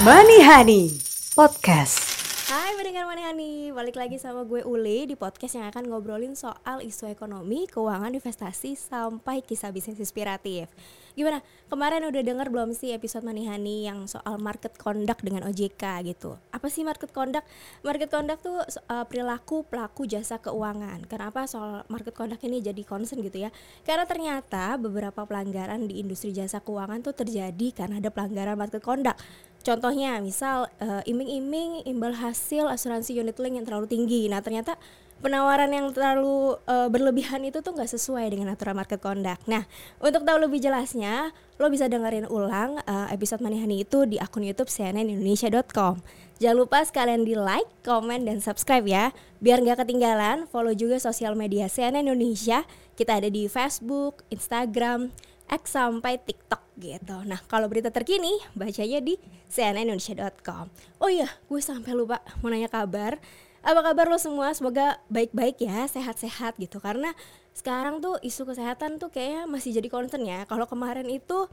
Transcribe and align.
Money 0.00 0.40
Honey 0.40 0.96
Podcast. 1.36 2.08
Hai 2.48 2.72
pendengar 2.72 3.04
Manihani, 3.04 3.68
balik 3.68 4.00
lagi 4.00 4.16
sama 4.16 4.48
gue 4.48 4.64
Uli 4.64 5.04
di 5.04 5.12
podcast 5.12 5.60
yang 5.60 5.68
akan 5.68 5.92
ngobrolin 5.92 6.32
soal 6.32 6.80
isu 6.80 7.12
ekonomi, 7.12 7.68
keuangan, 7.68 8.08
investasi, 8.16 8.80
sampai 8.80 9.44
kisah 9.44 9.68
bisnis 9.68 10.00
inspiratif. 10.00 10.72
Gimana, 11.12 11.44
kemarin 11.68 12.08
udah 12.08 12.22
denger 12.24 12.48
belum 12.48 12.72
sih 12.72 12.96
episode 12.96 13.28
Manihani 13.28 13.84
yang 13.92 14.08
soal 14.08 14.40
market 14.40 14.72
conduct 14.80 15.20
dengan 15.20 15.44
OJK 15.52 16.00
gitu? 16.08 16.40
Apa 16.48 16.72
sih 16.72 16.80
market 16.80 17.12
conduct? 17.12 17.44
Market 17.84 18.08
conduct 18.08 18.40
tuh 18.40 18.56
uh, 18.88 19.04
perilaku 19.04 19.68
pelaku 19.68 20.08
jasa 20.08 20.40
keuangan. 20.40 21.04
Kenapa 21.12 21.44
soal 21.44 21.84
market 21.92 22.16
conduct 22.16 22.40
ini 22.48 22.64
jadi 22.64 22.80
concern 22.88 23.20
gitu 23.20 23.44
ya? 23.44 23.52
Karena 23.84 24.08
ternyata 24.08 24.80
beberapa 24.80 25.28
pelanggaran 25.28 25.84
di 25.84 26.00
industri 26.00 26.32
jasa 26.32 26.64
keuangan 26.64 27.04
tuh 27.04 27.12
terjadi 27.12 27.68
karena 27.76 28.00
ada 28.00 28.08
pelanggaran 28.08 28.56
market 28.56 28.80
conduct 28.80 29.20
Contohnya, 29.60 30.16
misal 30.24 30.72
uh, 30.80 31.04
iming-iming 31.04 31.84
imbal 31.84 32.16
hasil 32.16 32.64
asuransi 32.68 33.12
unit 33.12 33.36
link 33.36 33.60
yang 33.60 33.66
terlalu 33.68 33.86
tinggi. 33.92 34.24
Nah, 34.32 34.40
ternyata 34.40 34.80
penawaran 35.20 35.68
yang 35.68 35.92
terlalu 35.92 36.56
uh, 36.64 36.88
berlebihan 36.88 37.44
itu 37.44 37.60
tuh 37.60 37.76
nggak 37.76 37.92
sesuai 37.92 38.32
dengan 38.32 38.56
aturan 38.56 38.72
market 38.72 39.04
conduct. 39.04 39.44
Nah, 39.44 39.68
untuk 40.00 40.24
tahu 40.24 40.40
lebih 40.40 40.64
jelasnya, 40.64 41.36
lo 41.60 41.68
bisa 41.68 41.92
dengerin 41.92 42.24
ulang 42.24 42.80
uh, 42.88 43.06
episode 43.12 43.44
Manihani 43.44 43.84
itu 43.84 44.08
di 44.08 44.16
akun 44.16 44.48
YouTube 44.48 44.72
cnnindonesia.com. 44.72 46.00
Jangan 46.40 46.56
lupa 46.56 46.80
sekalian 46.80 47.28
di 47.28 47.36
like, 47.36 47.68
comment, 47.84 48.24
dan 48.24 48.40
subscribe 48.40 48.88
ya. 48.88 49.12
Biar 49.44 49.60
nggak 49.60 49.84
ketinggalan, 49.84 50.48
follow 50.48 50.72
juga 50.72 50.96
sosial 50.96 51.36
media 51.36 51.68
CNN 51.68 52.08
Indonesia. 52.08 52.64
Kita 52.96 53.20
ada 53.20 53.28
di 53.28 53.44
Facebook, 53.44 54.24
Instagram, 54.32 55.12
X 55.52 55.76
sampai 55.76 56.16
TikTok 56.16 56.69
gitu. 56.80 57.16
Nah, 57.28 57.38
kalau 57.44 57.68
berita 57.68 57.92
terkini 57.92 58.40
bacanya 58.56 58.98
di 59.04 59.20
cnnindonesia.com. 59.52 60.66
Oh 60.98 61.12
iya, 61.12 61.28
gue 61.46 61.60
sampai 61.60 61.92
lupa 61.92 62.24
mau 62.40 62.48
nanya 62.48 62.72
kabar. 62.72 63.20
Apa 63.60 63.92
kabar 63.92 64.08
lo 64.08 64.16
semua? 64.16 64.48
Semoga 64.56 64.96
baik-baik 65.12 65.60
ya, 65.60 65.84
sehat-sehat 65.84 66.56
gitu. 66.56 66.80
Karena 66.80 67.12
sekarang 67.52 68.00
tuh 68.00 68.16
isu 68.24 68.48
kesehatan 68.48 68.96
tuh 68.96 69.12
kayaknya 69.12 69.44
masih 69.44 69.76
jadi 69.76 69.88
concern 69.92 70.24
ya. 70.24 70.48
Kalau 70.48 70.64
kemarin 70.64 71.04
itu 71.12 71.44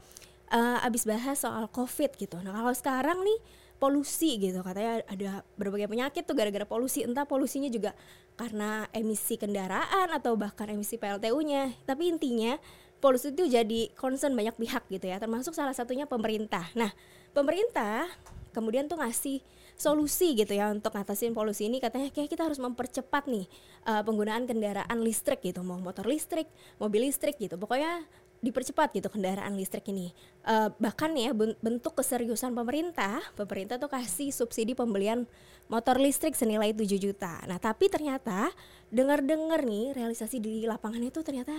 uh, 0.48 0.86
abis 0.88 1.04
bahas 1.04 1.36
soal 1.36 1.68
COVID 1.68 2.16
gitu. 2.16 2.40
Nah, 2.40 2.56
kalau 2.56 2.72
sekarang 2.72 3.20
nih 3.20 3.38
polusi 3.78 4.42
gitu 4.42 4.60
katanya 4.66 5.06
ada 5.06 5.46
berbagai 5.54 5.86
penyakit 5.86 6.26
tuh 6.26 6.34
gara-gara 6.34 6.66
polusi 6.66 7.06
entah 7.06 7.24
polusinya 7.24 7.70
juga 7.70 7.94
karena 8.34 8.90
emisi 8.90 9.38
kendaraan 9.38 10.10
atau 10.10 10.34
bahkan 10.34 10.66
emisi 10.66 10.98
PLTU-nya 10.98 11.86
tapi 11.86 12.10
intinya 12.10 12.58
polusi 12.98 13.30
itu 13.30 13.46
jadi 13.46 13.90
concern 13.94 14.34
banyak 14.34 14.58
pihak 14.58 14.84
gitu 14.90 15.06
ya 15.06 15.18
termasuk 15.22 15.54
salah 15.54 15.74
satunya 15.74 16.04
pemerintah. 16.04 16.66
Nah 16.74 16.90
pemerintah 17.32 18.06
kemudian 18.50 18.90
tuh 18.90 18.98
ngasih 18.98 19.38
solusi 19.78 20.34
gitu 20.34 20.58
ya 20.58 20.74
untuk 20.74 20.90
ngatasin 20.90 21.32
polusi 21.32 21.70
ini. 21.70 21.78
Katanya 21.78 22.10
kayak 22.10 22.28
kita 22.34 22.42
harus 22.42 22.58
mempercepat 22.58 23.30
nih 23.30 23.46
uh, 23.86 24.02
penggunaan 24.02 24.44
kendaraan 24.44 24.98
listrik 25.00 25.40
gitu 25.46 25.62
mau 25.62 25.78
motor 25.78 26.04
listrik 26.04 26.50
mobil 26.82 27.06
listrik 27.06 27.38
gitu. 27.38 27.54
Pokoknya 27.54 28.02
dipercepat 28.38 28.94
gitu 28.94 29.10
kendaraan 29.10 29.54
listrik 29.58 29.86
ini. 29.90 30.14
Uh, 30.46 30.70
bahkan 30.78 31.10
ya 31.14 31.34
bentuk 31.34 31.94
keseriusan 31.94 32.54
pemerintah, 32.54 33.18
pemerintah 33.34 33.78
tuh 33.78 33.90
kasih 33.90 34.30
subsidi 34.30 34.78
pembelian 34.78 35.26
motor 35.68 36.00
listrik 36.00 36.34
senilai 36.34 36.72
7 36.72 36.96
juta. 36.96 37.44
Nah, 37.44 37.60
tapi 37.60 37.92
ternyata 37.92 38.50
dengar-dengar 38.88 39.62
nih 39.68 39.92
realisasi 39.92 40.40
di 40.40 40.64
lapangan 40.64 41.04
itu 41.04 41.20
ternyata 41.20 41.52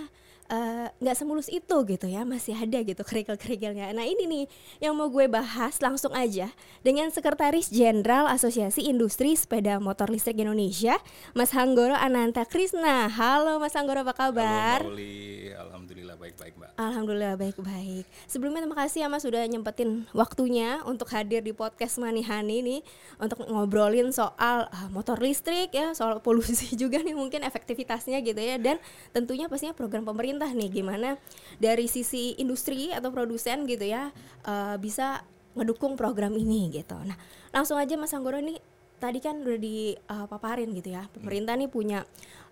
Eh, 0.50 0.88
nggak 0.98 1.14
uh, 1.14 1.18
semulus 1.22 1.46
itu 1.46 1.76
gitu 1.86 2.10
ya 2.10 2.26
masih 2.26 2.58
ada 2.58 2.82
gitu 2.82 3.06
kerikil-kerikilnya. 3.06 3.94
Nah 3.94 4.02
ini 4.02 4.26
nih 4.26 4.44
yang 4.82 4.98
mau 4.98 5.06
gue 5.06 5.30
bahas 5.30 5.78
langsung 5.78 6.10
aja 6.10 6.50
dengan 6.82 7.06
sekretaris 7.06 7.70
jenderal 7.70 8.26
asosiasi 8.26 8.82
industri 8.90 9.38
sepeda 9.38 9.78
motor 9.78 10.10
listrik 10.10 10.42
Indonesia 10.42 10.98
Mas 11.38 11.54
Hanggoro 11.54 11.94
Ananta 11.94 12.42
Krisna. 12.50 13.06
Halo 13.06 13.62
Mas 13.62 13.78
Hanggoro 13.78 14.02
apa 14.02 14.10
kabar? 14.10 14.82
Halo 14.82 14.90
Mauli 14.90 15.54
alhamdulillah 15.54 16.16
baik-baik 16.18 16.54
mbak. 16.58 16.70
Alhamdulillah 16.78 17.34
baik-baik. 17.38 18.04
Sebelumnya 18.26 18.66
terima 18.66 18.78
kasih 18.82 18.98
ya 19.02 19.08
Mas 19.10 19.22
sudah 19.22 19.46
nyempetin 19.46 20.10
waktunya 20.10 20.82
untuk 20.82 21.14
hadir 21.14 21.46
di 21.46 21.54
podcast 21.54 22.02
Manihani 22.02 22.58
nih 22.62 22.80
untuk 23.22 23.46
ngobrolin 23.46 23.99
soal 24.08 24.64
uh, 24.72 24.88
motor 24.88 25.20
listrik 25.20 25.68
ya 25.76 25.92
soal 25.92 26.24
polusi 26.24 26.72
juga 26.82 26.96
nih 27.04 27.12
mungkin 27.12 27.44
efektivitasnya 27.44 28.24
gitu 28.24 28.40
ya 28.40 28.56
dan 28.56 28.80
tentunya 29.12 29.52
pastinya 29.52 29.76
program 29.76 30.08
pemerintah 30.08 30.48
nih 30.48 30.80
gimana 30.80 31.20
dari 31.60 31.84
sisi 31.84 32.32
industri 32.40 32.88
atau 32.96 33.12
produsen 33.12 33.68
gitu 33.68 33.84
ya 33.84 34.08
uh, 34.48 34.80
bisa 34.80 35.20
ngedukung 35.52 35.98
program 35.98 36.32
ini 36.32 36.72
gitu. 36.72 36.96
Nah 37.04 37.20
langsung 37.52 37.76
aja 37.76 37.98
Mas 38.00 38.16
Anggoro 38.16 38.40
nih 38.40 38.56
tadi 39.00 39.20
kan 39.20 39.40
udah 39.40 39.60
dipaparin 39.60 40.70
uh, 40.72 40.76
gitu 40.76 40.88
ya 40.92 41.08
pemerintah 41.12 41.56
nih 41.56 41.68
punya 41.72 42.04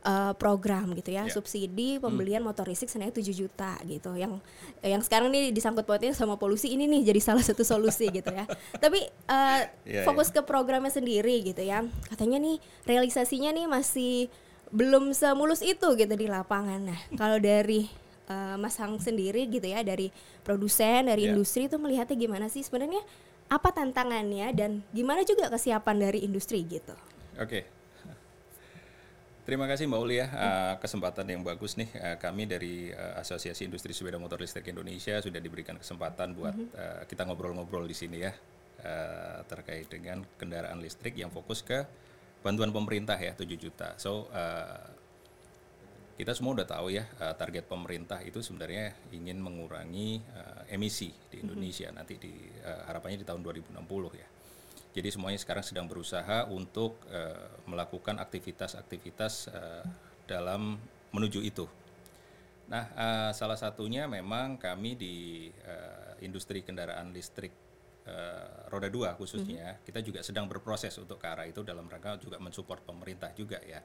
uh, 0.05 0.35
program 0.35 0.95
gitu 0.95 1.15
ya 1.15 1.27
yeah. 1.27 1.33
subsidi 1.33 1.99
pembelian 1.99 2.43
hmm. 2.43 2.51
motor 2.53 2.67
listrik 2.69 2.91
senilai 2.93 3.15
7 3.15 3.25
juta 3.33 3.79
gitu 3.87 4.15
yang 4.15 4.39
yang 4.85 5.03
sekarang 5.03 5.33
nih 5.33 5.51
disangkut 5.51 5.89
pautnya 5.89 6.15
sama 6.15 6.39
polusi 6.39 6.71
ini 6.75 6.87
nih 6.87 7.15
jadi 7.15 7.21
salah 7.23 7.43
satu 7.43 7.63
solusi 7.67 8.11
gitu 8.19 8.31
ya 8.31 8.45
tapi 8.79 9.03
uh, 9.31 9.61
yeah, 9.89 10.05
fokus 10.07 10.31
yeah. 10.31 10.39
ke 10.39 10.41
programnya 10.47 10.93
sendiri 10.93 11.43
gitu 11.43 11.63
ya 11.65 11.83
katanya 12.13 12.39
nih 12.43 12.57
realisasinya 12.87 13.51
nih 13.55 13.67
masih 13.67 14.29
belum 14.69 15.17
semulus 15.17 15.65
itu 15.65 15.89
gitu 15.97 16.15
di 16.15 16.27
lapangan. 16.29 16.93
Nah, 16.93 17.01
kalau 17.17 17.41
dari 17.41 17.89
uh, 18.29 18.57
Mas 18.61 18.77
Hang 18.77 19.01
sendiri 19.01 19.49
gitu 19.49 19.65
ya 19.65 19.81
dari 19.81 20.13
produsen, 20.45 21.09
dari 21.09 21.29
yeah. 21.29 21.33
industri 21.33 21.67
itu 21.67 21.77
melihatnya 21.81 22.17
gimana 22.17 22.47
sih 22.53 22.61
sebenarnya 22.61 23.01
apa 23.49 23.73
tantangannya 23.73 24.53
dan 24.53 24.85
gimana 24.93 25.25
juga 25.25 25.49
kesiapan 25.49 25.97
dari 25.97 26.21
industri 26.25 26.65
gitu. 26.69 26.93
Oke. 27.41 27.49
Okay. 27.49 27.78
Terima 29.49 29.65
kasih 29.65 29.89
Mbak 29.89 30.01
Uli 30.05 30.21
ya 30.21 30.29
uh, 30.29 30.75
kesempatan 30.77 31.25
yang 31.25 31.41
bagus 31.41 31.81
nih 31.81 31.89
uh, 31.97 32.21
kami 32.21 32.45
dari 32.45 32.93
uh, 32.93 33.17
Asosiasi 33.17 33.65
Industri 33.65 33.97
Sepeda 33.97 34.21
Motor 34.21 34.45
Listrik 34.45 34.69
Indonesia 34.69 35.17
sudah 35.25 35.41
diberikan 35.41 35.81
kesempatan 35.81 36.37
buat 36.37 36.53
-hmm. 36.53 36.77
uh, 36.77 37.03
kita 37.09 37.25
ngobrol-ngobrol 37.25 37.89
di 37.89 37.97
sini 37.97 38.29
ya 38.29 38.37
uh, 38.85 39.41
terkait 39.49 39.89
dengan 39.89 40.21
kendaraan 40.37 40.85
listrik 40.85 41.17
yang 41.17 41.33
fokus 41.33 41.65
ke 41.65 41.81
bantuan 42.45 42.77
pemerintah 42.77 43.17
ya 43.17 43.33
7 43.33 43.49
juta. 43.57 43.97
So 43.97 44.29
uh, 44.29 44.85
kita 46.21 46.37
semua 46.37 46.53
udah 46.61 46.69
tahu 46.69 46.93
ya 46.93 47.09
uh, 47.17 47.33
target 47.33 47.65
pemerintah 47.73 48.21
itu 48.21 48.45
sebenarnya 48.45 49.01
ingin 49.17 49.41
mengurangi 49.41 50.21
uh, 50.29 50.69
emisi 50.69 51.09
di 51.33 51.41
mhm. 51.41 51.45
Indonesia 51.49 51.89
mm 51.89 51.97
-hmm. 51.97 52.05
nanti 52.05 52.15
di 52.21 52.37
uh, 52.69 52.85
harapannya 52.85 53.25
di 53.25 53.25
tahun 53.25 53.41
2060 53.41 53.81
ya. 54.13 54.29
Jadi 54.99 55.15
semuanya 55.15 55.39
sekarang 55.39 55.63
sedang 55.63 55.87
berusaha 55.87 56.51
untuk 56.51 56.99
uh, 57.07 57.63
melakukan 57.71 58.19
aktivitas-aktivitas 58.19 59.47
uh, 59.55 59.87
dalam 60.27 60.75
menuju 61.15 61.39
itu. 61.47 61.71
Nah, 62.67 62.91
uh, 62.99 63.31
salah 63.31 63.55
satunya 63.55 64.11
memang 64.11 64.59
kami 64.59 64.99
di 64.99 65.15
uh, 65.63 66.19
industri 66.19 66.67
kendaraan 66.67 67.15
listrik 67.15 67.55
uh, 68.11 68.67
roda 68.75 68.91
dua 68.91 69.15
khususnya 69.15 69.79
mm-hmm. 69.79 69.87
kita 69.87 70.01
juga 70.03 70.21
sedang 70.27 70.51
berproses 70.51 70.99
untuk 70.99 71.23
ke 71.23 71.31
arah 71.31 71.47
itu 71.47 71.63
dalam 71.63 71.87
rangka 71.87 72.19
juga 72.19 72.43
mensupport 72.43 72.83
pemerintah 72.83 73.31
juga 73.39 73.63
ya. 73.63 73.79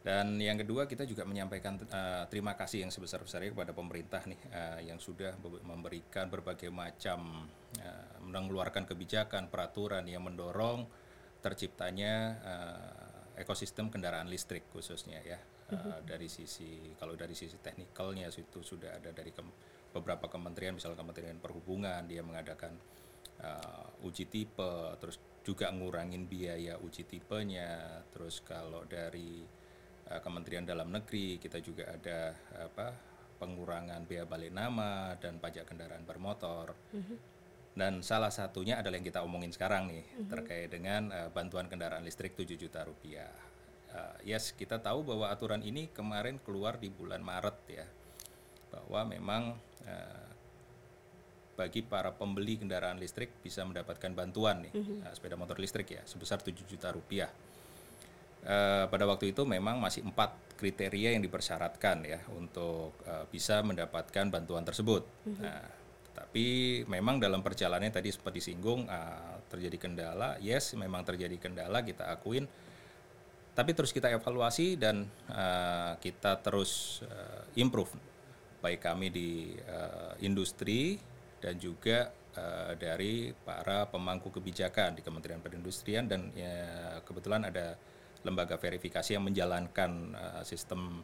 Dan 0.00 0.40
yang 0.40 0.56
kedua 0.56 0.88
kita 0.88 1.04
juga 1.04 1.28
menyampaikan 1.28 1.76
uh, 1.76 2.24
terima 2.32 2.56
kasih 2.56 2.88
yang 2.88 2.92
sebesar-besarnya 2.92 3.52
kepada 3.52 3.76
pemerintah 3.76 4.24
nih 4.24 4.40
uh, 4.48 4.80
yang 4.80 4.96
sudah 4.96 5.36
memberikan 5.60 6.32
berbagai 6.32 6.72
macam 6.72 7.44
uh, 7.76 8.16
mengeluarkan 8.24 8.88
kebijakan 8.88 9.52
peraturan 9.52 10.08
yang 10.08 10.24
mendorong 10.24 10.88
terciptanya 11.44 12.14
uh, 12.40 13.36
ekosistem 13.36 13.92
kendaraan 13.92 14.28
listrik 14.32 14.72
khususnya 14.72 15.20
ya. 15.20 15.36
Uh, 15.70 16.02
dari 16.02 16.26
sisi 16.26 16.96
kalau 16.98 17.14
dari 17.14 17.36
sisi 17.36 17.54
teknikalnya 17.62 18.26
itu 18.26 18.58
sudah 18.58 18.98
ada 18.98 19.14
dari 19.14 19.30
ke, 19.30 19.38
beberapa 19.94 20.26
kementerian 20.26 20.74
misalnya 20.74 20.98
Kementerian 20.98 21.38
Perhubungan 21.38 22.02
dia 22.10 22.26
mengadakan 22.26 22.74
uh, 23.38 23.86
uji 24.02 24.26
tipe 24.26 24.98
terus 24.98 25.22
juga 25.46 25.70
ngurangin 25.70 26.26
biaya 26.26 26.74
uji 26.74 27.06
tipenya 27.06 28.02
terus 28.10 28.42
kalau 28.42 28.82
dari 28.82 29.59
uh, 30.10 30.20
Kementerian 30.20 30.66
Dalam 30.66 30.90
Negeri 30.90 31.38
kita 31.38 31.62
juga 31.62 31.88
ada 31.94 32.34
apa 32.58 32.92
pengurangan 33.40 34.04
biaya 34.04 34.28
balik 34.28 34.52
nama 34.52 35.16
dan 35.16 35.40
pajak 35.40 35.64
kendaraan 35.64 36.04
bermotor 36.04 36.76
mm-hmm. 36.92 37.16
dan 37.78 38.04
salah 38.04 38.28
satunya 38.28 38.76
adalah 38.76 39.00
yang 39.00 39.08
kita 39.08 39.24
omongin 39.24 39.54
sekarang 39.54 39.88
nih 39.88 40.04
mm-hmm. 40.04 40.28
terkait 40.28 40.68
dengan 40.68 41.08
uh, 41.08 41.28
bantuan 41.32 41.70
kendaraan 41.70 42.04
listrik 42.04 42.36
7 42.36 42.44
juta 42.60 42.84
rupiah 42.84 43.32
uh, 43.96 44.18
yes 44.26 44.52
kita 44.52 44.76
tahu 44.76 45.06
bahwa 45.06 45.32
aturan 45.32 45.64
ini 45.64 45.88
kemarin 45.88 46.36
keluar 46.42 46.76
di 46.76 46.92
bulan 46.92 47.24
Maret 47.24 47.58
ya 47.72 47.86
bahwa 48.70 49.00
memang 49.08 49.42
uh, 49.88 50.30
bagi 51.60 51.84
para 51.84 52.08
pembeli 52.16 52.56
kendaraan 52.56 52.96
listrik 52.96 53.36
bisa 53.44 53.60
mendapatkan 53.68 54.12
bantuan 54.16 54.64
nih 54.64 54.72
mm-hmm. 54.72 55.04
uh, 55.04 55.12
sepeda 55.12 55.36
motor 55.36 55.60
listrik 55.60 55.92
ya 55.92 56.02
sebesar 56.08 56.40
7 56.40 56.56
juta 56.64 56.88
rupiah. 56.88 57.28
Uh, 58.40 58.88
pada 58.88 59.04
waktu 59.04 59.36
itu 59.36 59.44
memang 59.44 59.76
masih 59.76 60.00
empat 60.00 60.32
kriteria 60.56 61.12
yang 61.12 61.20
dipersyaratkan 61.20 62.08
ya 62.08 62.24
untuk 62.32 62.96
uh, 63.04 63.28
bisa 63.28 63.60
mendapatkan 63.60 64.32
bantuan 64.32 64.64
tersebut. 64.64 65.04
Mm-hmm. 65.28 65.44
Nah, 65.44 65.64
Tapi 66.10 66.82
memang 66.84 67.16
dalam 67.16 67.40
perjalanannya 67.40 67.92
tadi 67.94 68.12
seperti 68.12 68.42
disinggung 68.42 68.84
uh, 68.90 69.40
terjadi 69.48 69.76
kendala, 69.80 70.36
yes 70.42 70.76
memang 70.76 71.00
terjadi 71.06 71.36
kendala 71.40 71.80
kita 71.80 72.12
akuin. 72.12 72.44
Tapi 73.56 73.70
terus 73.74 73.90
kita 73.90 74.12
evaluasi 74.12 74.78
dan 74.78 75.04
uh, 75.32 75.96
kita 75.98 76.38
terus 76.40 77.02
uh, 77.04 77.44
improve 77.58 77.92
baik 78.60 78.84
kami 78.84 79.08
di 79.08 79.56
uh, 79.64 80.14
industri 80.20 81.00
dan 81.40 81.56
juga 81.56 82.12
uh, 82.36 82.76
dari 82.76 83.32
para 83.32 83.88
pemangku 83.88 84.28
kebijakan 84.28 85.00
di 85.00 85.02
Kementerian 85.02 85.40
Perindustrian 85.40 86.04
dan 86.04 86.28
ya, 86.36 87.00
kebetulan 87.02 87.48
ada 87.48 87.74
lembaga 88.24 88.60
verifikasi 88.60 89.16
yang 89.16 89.24
menjalankan 89.24 90.12
uh, 90.12 90.42
sistem 90.44 91.00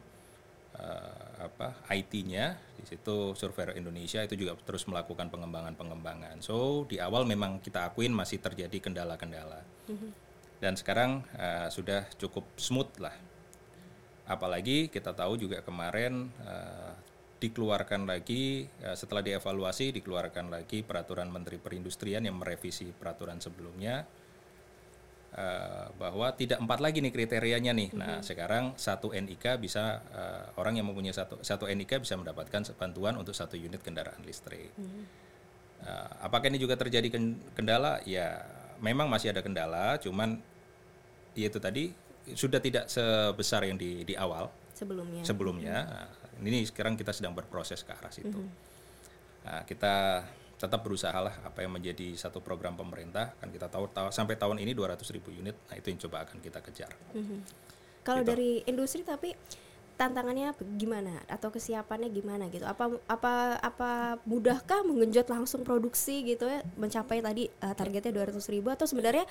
uh, 0.77 1.41
apa 1.41 1.73
IT-nya 1.93 2.57
di 2.77 2.85
situ 2.85 3.33
Surveyor 3.33 3.77
Indonesia 3.77 4.21
itu 4.21 4.37
juga 4.37 4.57
terus 4.61 4.85
melakukan 4.85 5.29
pengembangan-pengembangan. 5.33 6.41
So 6.45 6.85
di 6.85 7.01
awal 7.01 7.25
memang 7.25 7.61
kita 7.61 7.89
akuin 7.89 8.13
masih 8.13 8.41
terjadi 8.41 8.77
kendala-kendala. 8.77 9.61
Dan 10.57 10.73
sekarang 10.73 11.21
uh, 11.37 11.69
sudah 11.69 12.09
cukup 12.17 12.45
smooth 12.57 12.89
lah. 13.01 13.13
Apalagi 14.27 14.91
kita 14.91 15.13
tahu 15.15 15.39
juga 15.39 15.63
kemarin 15.63 16.27
uh, 16.43 16.93
dikeluarkan 17.37 18.09
lagi 18.09 18.65
uh, 18.81 18.97
setelah 18.97 19.21
dievaluasi 19.21 19.93
dikeluarkan 19.93 20.49
lagi 20.49 20.81
peraturan 20.81 21.29
Menteri 21.29 21.61
Perindustrian 21.61 22.25
yang 22.25 22.41
merevisi 22.41 22.89
peraturan 22.89 23.37
sebelumnya 23.37 24.03
Uh, 25.27 25.91
bahwa 25.99 26.33
tidak 26.33 26.57
empat 26.57 26.79
lagi 26.81 27.03
nih 27.03 27.13
kriterianya 27.13 27.75
nih. 27.75 27.91
Mm-hmm. 27.91 27.99
Nah 27.99 28.23
sekarang 28.25 28.73
satu 28.79 29.13
NIK 29.13 29.59
bisa 29.61 30.01
uh, 30.15 30.49
orang 30.57 30.79
yang 30.79 30.87
mempunyai 30.87 31.13
satu 31.13 31.43
satu 31.43 31.69
NIK 31.69 32.01
bisa 32.01 32.17
mendapatkan 32.17 32.63
bantuan 32.73 33.13
untuk 33.19 33.35
satu 33.35 33.53
unit 33.53 33.83
kendaraan 33.83 34.17
listrik. 34.25 34.73
Mm-hmm. 34.73 35.03
Uh, 35.83 36.09
apakah 36.25 36.49
ini 36.49 36.57
juga 36.57 36.73
terjadi 36.79 37.11
kendala? 37.53 38.01
Ya 38.07 38.49
memang 38.81 39.11
masih 39.11 39.29
ada 39.29 39.45
kendala, 39.45 40.01
cuman 40.01 40.41
ya 41.37 41.53
itu 41.53 41.59
tadi 41.61 41.93
sudah 42.33 42.57
tidak 42.57 42.89
sebesar 42.89 43.67
yang 43.67 43.77
di 43.77 44.07
di 44.07 44.17
awal 44.17 44.49
sebelumnya. 44.73 45.21
Sebelumnya, 45.21 45.77
mm-hmm. 45.85 46.41
nah, 46.41 46.49
ini 46.49 46.59
sekarang 46.65 46.97
kita 46.97 47.13
sedang 47.13 47.37
berproses 47.37 47.85
ke 47.85 47.93
arah 47.93 48.09
situ. 48.09 48.41
Mm-hmm. 48.41 49.45
Nah, 49.45 49.61
kita 49.69 50.25
tetap 50.57 50.81
berusaha 50.81 51.13
lah 51.13 51.37
apa 51.45 51.61
yang 51.61 51.77
menjadi 51.77 52.17
satu 52.17 52.41
program 52.41 52.73
pemerintah 52.73 53.37
kan 53.37 53.53
kita 53.53 53.69
tahu, 53.69 53.93
tahu 53.93 54.09
sampai 54.09 54.41
tahun 54.41 54.57
ini 54.57 54.73
200 54.73 55.05
ribu 55.13 55.29
unit 55.29 55.53
nah 55.69 55.77
itu 55.77 55.93
yang 55.93 56.01
coba 56.09 56.25
akan 56.25 56.37
kita 56.41 56.59
kejar. 56.65 56.91
Mm-hmm. 57.13 57.39
Kalau 58.01 58.21
gitu. 58.25 58.29
dari 58.33 58.51
industri 58.65 59.05
tapi 59.05 59.37
tantangannya 59.97 60.53
gimana 60.77 61.25
atau 61.25 61.49
kesiapannya 61.49 62.13
gimana 62.13 62.53
gitu 62.53 62.69
apa 62.69 63.01
apa 63.09 63.57
apa 63.57 63.91
mudahkah 64.29 64.85
menggenjot 64.85 65.25
langsung 65.25 65.65
produksi 65.65 66.21
gitu 66.21 66.45
ya 66.45 66.61
mencapai 66.77 67.17
tadi 67.17 67.49
uh, 67.65 67.73
targetnya 67.73 68.13
200 68.13 68.37
ribu 68.53 68.69
atau 68.69 68.85
sebenarnya 68.85 69.25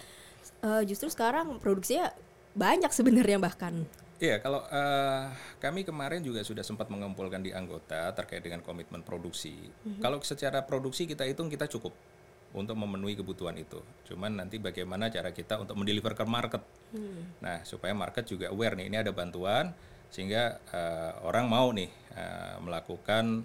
uh, 0.66 0.82
justru 0.82 1.06
sekarang 1.06 1.62
produksinya 1.62 2.10
banyak 2.58 2.90
sebenarnya 2.90 3.38
bahkan 3.38 3.86
Iya, 4.16 4.40
kalau 4.40 4.64
uh, 4.64 5.28
kami 5.60 5.84
kemarin 5.84 6.24
juga 6.24 6.40
sudah 6.40 6.64
sempat 6.64 6.88
mengumpulkan 6.88 7.44
di 7.44 7.52
anggota 7.52 8.08
terkait 8.16 8.40
dengan 8.40 8.64
komitmen 8.64 9.04
produksi. 9.04 9.52
Mm-hmm. 9.52 10.00
Kalau 10.00 10.18
secara 10.24 10.64
produksi 10.64 11.04
kita 11.04 11.28
hitung 11.28 11.52
kita 11.52 11.68
cukup 11.68 11.92
untuk 12.56 12.72
memenuhi 12.80 13.12
kebutuhan 13.12 13.52
itu. 13.60 13.76
Cuman 14.08 14.40
nanti 14.40 14.56
bagaimana 14.56 15.12
cara 15.12 15.36
kita 15.36 15.60
untuk 15.60 15.76
mendeliver 15.76 16.16
ke 16.16 16.24
market. 16.24 16.64
Mm. 16.96 17.44
Nah, 17.44 17.60
supaya 17.68 17.92
market 17.92 18.24
juga 18.24 18.48
aware 18.48 18.80
nih 18.80 18.88
ini 18.88 18.96
ada 18.96 19.12
bantuan 19.12 19.76
sehingga 20.08 20.64
uh, 20.72 21.28
orang 21.28 21.44
mau 21.50 21.68
nih 21.76 21.92
uh, 22.16 22.56
melakukan 22.64 23.44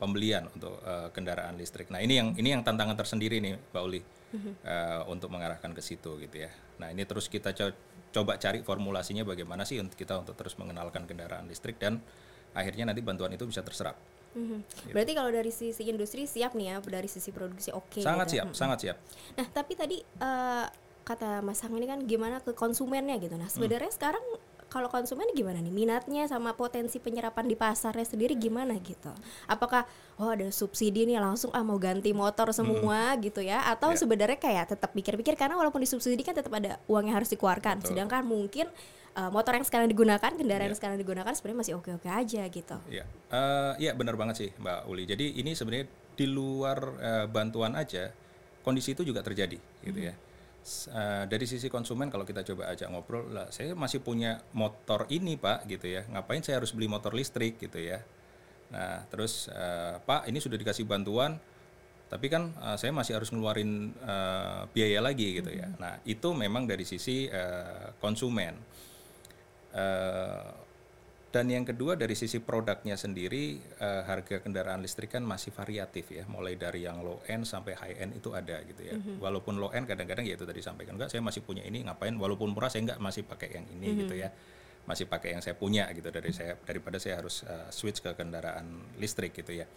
pembelian 0.00 0.48
untuk 0.56 0.80
uh, 0.80 1.12
kendaraan 1.12 1.60
listrik. 1.60 1.92
Nah, 1.92 2.00
ini 2.00 2.16
yang 2.16 2.32
ini 2.40 2.56
yang 2.56 2.64
tantangan 2.64 2.96
tersendiri 2.96 3.36
nih, 3.44 3.60
Mbak 3.60 3.82
Uli. 3.84 4.00
Mm-hmm. 4.30 4.54
Uh, 4.62 5.02
untuk 5.10 5.28
mengarahkan 5.34 5.74
ke 5.74 5.82
situ 5.82 6.14
gitu 6.22 6.36
ya. 6.46 6.50
Nah, 6.78 6.94
ini 6.94 7.02
terus 7.02 7.26
kita 7.26 7.50
co- 7.50 7.74
coba 8.14 8.38
cari 8.38 8.62
formulasinya 8.62 9.26
bagaimana 9.26 9.66
sih 9.66 9.82
untuk 9.82 9.98
kita 9.98 10.22
untuk 10.22 10.38
terus 10.38 10.54
mengenalkan 10.54 11.02
kendaraan 11.02 11.50
listrik 11.50 11.82
dan 11.82 11.98
akhirnya 12.54 12.90
nanti 12.90 13.02
bantuan 13.02 13.34
itu 13.34 13.42
bisa 13.46 13.66
terserap. 13.66 13.98
Mm-hmm. 14.38 14.60
Gitu. 14.86 14.94
Berarti 14.94 15.12
kalau 15.18 15.30
dari 15.34 15.50
sisi 15.50 15.82
industri 15.90 16.30
siap 16.30 16.54
nih 16.54 16.66
ya, 16.70 16.76
dari 16.78 17.10
sisi 17.10 17.34
produksi 17.34 17.74
oke. 17.74 17.98
Okay, 17.98 18.02
sangat 18.06 18.30
gitu. 18.30 18.34
siap, 18.38 18.46
mm-hmm. 18.46 18.60
sangat 18.62 18.78
siap. 18.78 18.96
Nah 19.34 19.46
tapi 19.50 19.72
tadi 19.74 19.98
uh, 20.22 20.66
kata 21.02 21.42
Mas 21.42 21.58
Hang 21.66 21.74
ini 21.74 21.90
kan 21.90 21.98
gimana 22.06 22.38
ke 22.38 22.54
konsumennya 22.54 23.18
gitu. 23.18 23.34
Nah 23.34 23.50
sebenarnya 23.50 23.90
hmm. 23.90 23.98
sekarang 23.98 24.24
kalau 24.70 24.86
konsumen 24.86 25.26
gimana 25.34 25.58
nih 25.58 25.74
minatnya 25.74 26.24
sama 26.30 26.54
potensi 26.54 27.02
penyerapan 27.02 27.44
di 27.50 27.58
pasarnya 27.58 28.06
sendiri 28.06 28.38
gimana 28.38 28.78
gitu 28.78 29.10
apakah 29.50 29.84
oh 30.16 30.30
ada 30.30 30.48
subsidi 30.54 31.04
nih 31.10 31.18
langsung 31.18 31.50
ah 31.50 31.66
mau 31.66 31.76
ganti 31.76 32.14
motor 32.14 32.54
semua 32.54 33.12
hmm. 33.12 33.20
gitu 33.26 33.42
ya 33.42 33.66
atau 33.66 33.90
yeah. 33.90 33.98
sebenarnya 33.98 34.38
kayak 34.38 34.78
tetap 34.78 34.94
pikir-pikir 34.94 35.34
karena 35.34 35.58
walaupun 35.58 35.82
disubsidi 35.82 36.22
kan 36.22 36.38
tetap 36.38 36.54
ada 36.54 36.78
uang 36.86 37.10
yang 37.10 37.18
harus 37.18 37.28
dikeluarkan 37.34 37.82
Betul. 37.82 37.92
sedangkan 37.92 38.22
mungkin 38.22 38.70
uh, 39.18 39.28
motor 39.34 39.58
yang 39.58 39.66
sekarang 39.66 39.90
digunakan 39.90 40.30
kendaraan 40.30 40.64
yeah. 40.64 40.70
yang 40.70 40.78
sekarang 40.78 40.96
digunakan 40.96 41.34
sebenarnya 41.34 41.58
masih 41.66 41.74
oke-oke 41.76 42.08
aja 42.08 42.42
gitu 42.46 42.76
Iya, 42.86 43.02
yeah. 43.02 43.06
uh, 43.34 43.72
yeah, 43.82 43.92
benar 43.98 44.14
banget 44.14 44.46
sih 44.46 44.50
Mbak 44.54 44.78
Uli. 44.86 45.04
Jadi 45.04 45.42
ini 45.42 45.52
sebenarnya 45.58 45.90
di 46.14 46.26
luar 46.30 46.78
uh, 47.00 47.26
bantuan 47.26 47.74
aja 47.74 48.12
kondisi 48.60 48.92
itu 48.92 49.02
juga 49.02 49.24
terjadi 49.24 49.56
gitu 49.82 49.98
hmm. 49.98 50.08
ya 50.12 50.14
uh, 50.92 51.24
dari 51.26 51.46
sisi 51.48 51.66
konsumen 51.72 52.12
kalau 52.12 52.24
kita 52.24 52.44
coba 52.44 52.70
ajak 52.72 52.88
ngobrol 52.92 53.32
lah 53.32 53.48
saya 53.48 53.72
masih 53.72 54.04
punya 54.04 54.40
motor 54.52 55.08
ini 55.08 55.36
pak 55.36 55.66
gitu 55.66 55.88
ya. 55.88 56.06
Ngapain 56.08 56.44
saya 56.44 56.60
harus 56.60 56.72
beli 56.76 56.86
motor 56.86 57.12
listrik 57.16 57.56
gitu 57.58 57.80
ya? 57.80 58.04
Nah 58.70 59.04
terus 59.08 59.48
uh, 59.50 59.98
pak 60.04 60.28
ini 60.30 60.38
sudah 60.38 60.56
dikasih 60.60 60.86
bantuan 60.86 61.40
tapi 62.10 62.26
kan 62.26 62.50
uh, 62.58 62.74
saya 62.74 62.90
masih 62.90 63.18
harus 63.18 63.30
ngeluarin 63.30 63.94
uh, 64.02 64.66
biaya 64.74 64.98
lagi 64.98 65.38
gitu 65.38 65.50
ya. 65.54 65.70
Nah 65.78 66.02
itu 66.02 66.34
memang 66.34 66.66
dari 66.66 66.82
sisi 66.82 67.30
uh, 67.30 67.94
konsumen. 68.02 68.58
Uh, 69.70 70.69
dan 71.30 71.46
yang 71.46 71.62
kedua 71.62 71.94
dari 71.94 72.18
sisi 72.18 72.42
produknya 72.42 72.98
sendiri 72.98 73.62
uh, 73.78 74.02
harga 74.02 74.42
kendaraan 74.42 74.82
listrik 74.82 75.14
kan 75.14 75.22
masih 75.22 75.54
variatif 75.54 76.10
ya, 76.10 76.26
mulai 76.26 76.58
dari 76.58 76.82
yang 76.82 77.06
low 77.06 77.22
end 77.30 77.46
sampai 77.46 77.78
high 77.78 77.96
end 78.02 78.18
itu 78.18 78.34
ada 78.34 78.58
gitu 78.66 78.82
ya. 78.82 78.98
Mm-hmm. 78.98 79.22
Walaupun 79.22 79.62
low 79.62 79.70
end 79.70 79.86
kadang-kadang 79.86 80.26
ya 80.26 80.34
itu 80.34 80.42
tadi 80.42 80.58
sampaikan 80.58 80.98
enggak 80.98 81.14
saya 81.14 81.22
masih 81.22 81.46
punya 81.46 81.62
ini 81.62 81.86
ngapain 81.86 82.18
walaupun 82.18 82.50
murah 82.50 82.66
saya 82.66 82.82
enggak 82.82 82.98
masih 82.98 83.22
pakai 83.22 83.48
yang 83.54 83.66
ini 83.78 83.86
mm-hmm. 83.86 84.00
gitu 84.02 84.14
ya. 84.18 84.28
Masih 84.90 85.06
pakai 85.06 85.38
yang 85.38 85.42
saya 85.44 85.54
punya 85.54 85.86
gitu 85.94 86.10
dari 86.10 86.34
saya 86.34 86.58
daripada 86.66 86.98
saya 86.98 87.22
harus 87.22 87.46
uh, 87.46 87.70
switch 87.70 88.02
ke 88.02 88.10
kendaraan 88.18 88.98
listrik 88.98 89.30
gitu 89.30 89.54
ya. 89.54 89.70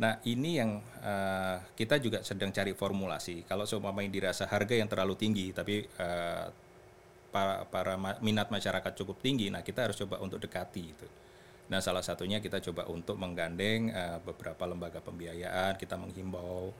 Nah 0.00 0.24
ini 0.24 0.56
yang 0.56 0.80
uh, 1.04 1.58
kita 1.76 2.00
juga 2.00 2.24
sedang 2.24 2.48
cari 2.48 2.72
formulasi. 2.72 3.44
Kalau 3.44 3.68
seumpamanya 3.68 4.08
dirasa 4.08 4.48
harga 4.48 4.72
yang 4.72 4.88
terlalu 4.88 5.20
tinggi, 5.20 5.52
tapi 5.52 5.84
uh, 6.00 6.48
para, 7.28 7.64
para 7.68 7.94
minat 8.20 8.48
masyarakat 8.48 8.92
cukup 8.98 9.20
tinggi, 9.20 9.52
nah 9.52 9.60
kita 9.60 9.88
harus 9.88 9.96
coba 10.00 10.20
untuk 10.24 10.40
dekati 10.40 10.82
itu. 10.82 11.06
Nah 11.68 11.84
salah 11.84 12.00
satunya 12.00 12.40
kita 12.40 12.64
coba 12.64 12.88
untuk 12.88 13.20
menggandeng 13.20 13.92
uh, 13.92 14.18
beberapa 14.24 14.64
lembaga 14.64 15.04
pembiayaan, 15.04 15.76
kita 15.76 16.00
menghimbau 16.00 16.72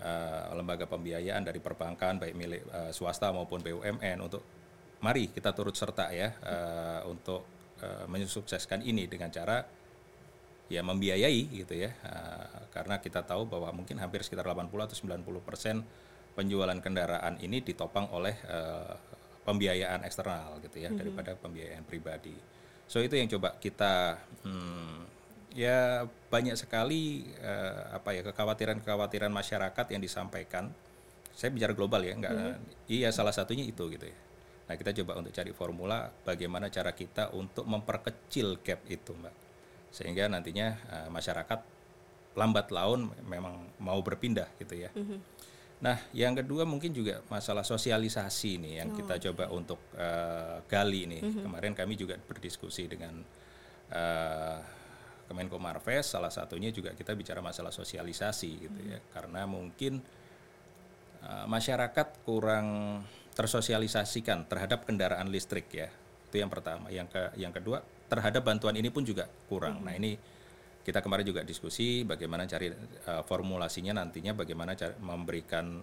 uh, 0.00 0.44
lembaga 0.56 0.88
pembiayaan 0.88 1.44
dari 1.44 1.60
perbankan 1.60 2.18
baik 2.18 2.34
milik 2.34 2.62
uh, 2.72 2.90
swasta 2.90 3.28
maupun 3.30 3.60
BUMN 3.60 4.18
untuk 4.24 4.42
mari 5.04 5.28
kita 5.28 5.52
turut 5.52 5.76
serta 5.76 6.08
ya 6.08 6.32
uh, 6.40 7.00
untuk 7.12 7.44
uh, 7.84 8.08
mensukseskan 8.08 8.80
ini 8.80 9.04
dengan 9.04 9.28
cara 9.28 9.60
ya 10.72 10.80
membiayai 10.80 11.52
gitu 11.52 11.76
ya 11.76 11.92
uh, 12.08 12.72
karena 12.72 12.96
kita 13.04 13.20
tahu 13.20 13.44
bahwa 13.44 13.68
mungkin 13.76 14.00
hampir 14.00 14.24
sekitar 14.24 14.48
80 14.48 14.72
atau 14.72 14.96
90 14.96 15.44
persen 15.44 15.84
penjualan 16.32 16.80
kendaraan 16.80 17.36
ini 17.44 17.60
ditopang 17.60 18.08
oleh 18.16 18.34
uh, 18.48 18.96
pembiayaan 19.44 20.02
eksternal 20.08 20.58
gitu 20.64 20.80
ya 20.80 20.88
mm 20.88 20.96
-hmm. 20.96 21.00
daripada 21.00 21.30
pembiayaan 21.36 21.84
pribadi. 21.84 22.34
So 22.88 23.00
itu 23.00 23.16
yang 23.16 23.28
coba 23.28 23.56
kita 23.60 24.18
hmm, 24.44 25.00
ya 25.56 26.04
banyak 26.32 26.56
sekali 26.56 27.28
uh, 27.40 27.96
apa 27.96 28.12
ya 28.16 28.24
kekhawatiran-kekhawatiran 28.26 29.30
masyarakat 29.30 29.86
yang 29.92 30.02
disampaikan. 30.02 30.72
Saya 31.34 31.50
bicara 31.50 31.74
global 31.74 31.98
ya, 32.06 32.14
enggak 32.14 32.30
mm 32.30 32.40
-hmm. 32.40 32.56
iya 32.86 33.08
salah 33.10 33.34
satunya 33.34 33.66
itu 33.66 33.90
gitu 33.90 34.06
ya. 34.06 34.18
Nah, 34.64 34.80
kita 34.80 34.96
coba 35.02 35.20
untuk 35.20 35.34
cari 35.34 35.52
formula 35.52 36.08
bagaimana 36.24 36.72
cara 36.72 36.96
kita 36.96 37.36
untuk 37.36 37.68
memperkecil 37.68 38.64
gap 38.64 38.80
itu, 38.88 39.12
Mbak. 39.12 39.34
Sehingga 39.92 40.24
nantinya 40.30 40.78
uh, 40.88 41.08
masyarakat 41.12 41.60
lambat 42.38 42.72
laun 42.72 43.12
memang 43.28 43.66
mau 43.82 44.00
berpindah 44.00 44.48
gitu 44.56 44.78
ya. 44.78 44.90
Mm 44.96 45.04
-hmm 45.04 45.18
Nah, 45.84 46.00
yang 46.16 46.32
kedua 46.32 46.64
mungkin 46.64 46.96
juga 46.96 47.20
masalah 47.28 47.60
sosialisasi 47.60 48.56
nih 48.56 48.72
yang 48.80 48.88
oh. 48.88 48.96
kita 48.96 49.20
coba 49.28 49.52
untuk 49.52 49.92
uh, 50.00 50.64
gali 50.64 51.04
nih. 51.04 51.20
Mm 51.20 51.28
-hmm. 51.28 51.42
Kemarin 51.44 51.72
kami 51.76 51.94
juga 52.00 52.16
berdiskusi 52.16 52.88
dengan 52.88 53.20
uh, 53.92 54.58
Kemenko 55.28 55.60
Marves, 55.60 56.08
salah 56.08 56.32
satunya 56.32 56.72
juga 56.72 56.96
kita 56.96 57.12
bicara 57.12 57.44
masalah 57.44 57.68
sosialisasi 57.68 58.50
gitu 58.64 58.80
mm 58.80 58.86
-hmm. 58.88 58.94
ya, 58.96 59.00
karena 59.12 59.44
mungkin 59.44 60.00
uh, 61.20 61.44
masyarakat 61.52 62.24
kurang 62.24 63.00
tersosialisasikan 63.36 64.48
terhadap 64.48 64.88
kendaraan 64.88 65.28
listrik 65.28 65.68
ya. 65.68 65.92
Itu 66.32 66.40
yang 66.40 66.48
pertama. 66.48 66.88
Yang 66.88 67.12
ke 67.12 67.22
yang 67.44 67.52
kedua 67.52 67.84
terhadap 68.08 68.40
bantuan 68.40 68.72
ini 68.80 68.88
pun 68.88 69.04
juga 69.04 69.28
kurang. 69.52 69.80
Mm 69.80 69.80
-hmm. 69.84 69.92
Nah, 69.92 69.94
ini 70.00 70.12
kita 70.84 71.00
kemarin 71.00 71.24
juga 71.24 71.40
diskusi 71.40 72.04
bagaimana 72.04 72.44
cari 72.44 72.68
uh, 72.70 73.24
formulasinya 73.24 73.96
nantinya 73.96 74.36
bagaimana 74.36 74.76
cari, 74.76 74.92
memberikan 75.00 75.80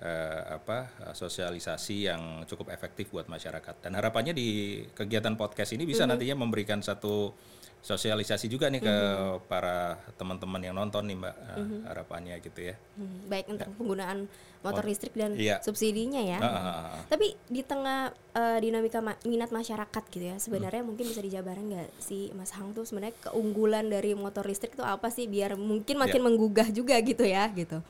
uh, 0.00 0.42
apa 0.48 1.12
sosialisasi 1.12 2.08
yang 2.08 2.22
cukup 2.48 2.72
efektif 2.72 3.12
buat 3.12 3.28
masyarakat. 3.28 3.84
Dan 3.84 4.00
harapannya 4.00 4.32
di 4.32 4.80
kegiatan 4.96 5.36
podcast 5.36 5.76
ini 5.76 5.84
bisa 5.84 6.08
nantinya 6.08 6.40
memberikan 6.40 6.80
satu 6.80 7.36
sosialisasi 7.84 8.48
juga 8.48 8.72
nih 8.72 8.80
ke 8.80 8.96
para 9.44 10.00
teman-teman 10.16 10.56
yang 10.58 10.72
nonton 10.72 11.04
nih 11.04 11.20
mbak 11.20 11.34
uh, 11.36 11.56
harapannya 11.84 12.40
gitu 12.40 12.72
ya 12.72 12.74
Hmm, 12.96 13.28
baik 13.28 13.44
tentang 13.44 13.74
penggunaan 13.74 14.18
motor 14.62 14.86
listrik 14.86 15.12
dan 15.12 15.36
Iya. 15.36 15.60
subsidinya 15.60 16.22
ya. 16.22 16.38
Ah, 16.38 16.46
ah, 16.46 16.56
ah, 16.56 16.76
ah. 16.94 17.02
Tapi 17.10 17.36
di 17.44 17.60
tengah 17.60 18.08
eh, 18.32 18.58
dinamika 18.62 19.02
ma- 19.02 19.18
minat 19.22 19.50
masyarakat 19.50 20.02
gitu 20.08 20.24
ya, 20.24 20.40
sebenarnya 20.40 20.80
mungkin 20.80 21.04
bisa 21.04 21.20
dijabarin 21.20 21.68
nggak 21.68 21.90
sih 21.98 22.32
Mas 22.32 22.54
Hang 22.54 22.72
tuh 22.72 22.86
sebenarnya 22.86 23.12
keunggulan 23.20 23.84
dari 23.84 24.14
motor 24.14 24.46
listrik 24.46 24.72
itu 24.72 24.80
apa 24.80 25.10
sih 25.10 25.26
biar 25.26 25.58
mungkin 25.60 25.98
makin 25.98 26.16
Ya. 26.16 26.24
menggugah 26.24 26.68
juga 26.70 26.96
gitu 26.96 27.20
ya 27.22 27.44
gitu. 27.52 27.82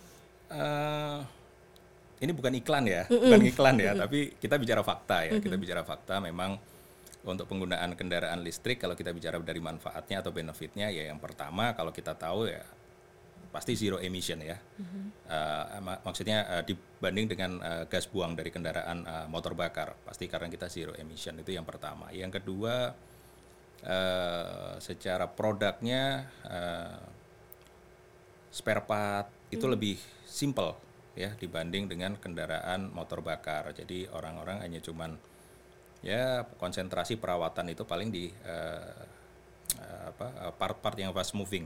Eh, 0.50 1.18
ini 2.18 2.32
bukan 2.32 2.52
iklan 2.56 2.84
ya, 2.84 3.02
bukan 3.06 3.42
iklan 3.44 3.76
ya, 3.78 3.92
tapi 3.94 4.32
kita 4.34 4.56
bicara 4.56 4.80
fakta 4.80 5.16
ya. 5.22 5.38
Kita 5.38 5.54
bicara 5.54 5.84
fakta 5.84 6.18
memang 6.18 6.56
untuk 7.24 7.48
penggunaan 7.48 7.96
kendaraan 7.96 8.44
listrik 8.44 8.84
kalau 8.84 8.92
kita 8.92 9.10
bicara 9.16 9.40
dari 9.40 9.60
manfaatnya 9.60 10.20
atau 10.20 10.30
benefitnya 10.30 10.92
ya 10.92 11.08
yang 11.08 11.16
pertama 11.16 11.72
kalau 11.72 11.88
kita 11.88 12.12
tahu 12.12 12.52
ya 12.52 12.60
pasti 13.48 13.78
zero 13.78 14.02
emission 14.02 14.42
ya. 14.42 14.58
Eh, 15.30 15.64
mak- 15.78 16.02
maksudnya 16.02 16.42
eh, 16.58 16.62
dibanding 16.66 17.26
dengan 17.30 17.50
eh, 17.62 17.84
gas 17.86 18.10
buang 18.10 18.34
dari 18.34 18.50
kendaraan 18.50 19.06
eh, 19.06 19.26
motor 19.30 19.54
bakar 19.54 19.94
pasti 20.02 20.26
karena 20.26 20.50
kita 20.50 20.66
zero 20.66 20.90
emission 20.98 21.38
itu 21.38 21.54
yang 21.54 21.62
pertama. 21.62 22.10
Yang 22.10 22.42
kedua 22.42 22.90
eh, 23.86 24.74
secara 24.82 25.30
produknya 25.30 26.26
eh, 26.44 26.98
spare 28.50 28.82
part 28.82 29.30
itu 29.54 29.64
lebih 29.70 30.02
simple 30.26 30.74
ya 31.14 31.30
dibanding 31.38 31.86
dengan 31.86 32.18
kendaraan 32.18 32.90
motor 32.90 33.22
bakar. 33.22 33.70
Jadi 33.70 34.10
orang-orang 34.10 34.66
hanya 34.66 34.82
cuman 34.82 35.14
ya 36.04 36.44
konsentrasi 36.60 37.16
perawatan 37.16 37.72
itu 37.72 37.88
paling 37.88 38.12
di 38.12 38.28
eh, 38.28 39.02
eh, 39.80 40.02
apa 40.12 40.26
eh, 40.46 40.52
part-part 40.52 41.00
yang 41.00 41.16
fast 41.16 41.32
moving 41.32 41.64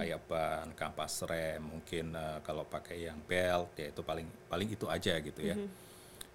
kayak 0.00 0.24
ban, 0.24 0.72
kampas 0.72 1.28
rem, 1.28 1.60
mungkin 1.60 2.16
eh, 2.16 2.38
kalau 2.40 2.64
pakai 2.64 3.04
yang 3.04 3.20
belt 3.28 3.76
ya 3.76 3.92
itu 3.92 4.00
paling 4.00 4.24
paling 4.48 4.68
itu 4.72 4.88
aja 4.88 5.20
gitu 5.20 5.44
ya. 5.44 5.56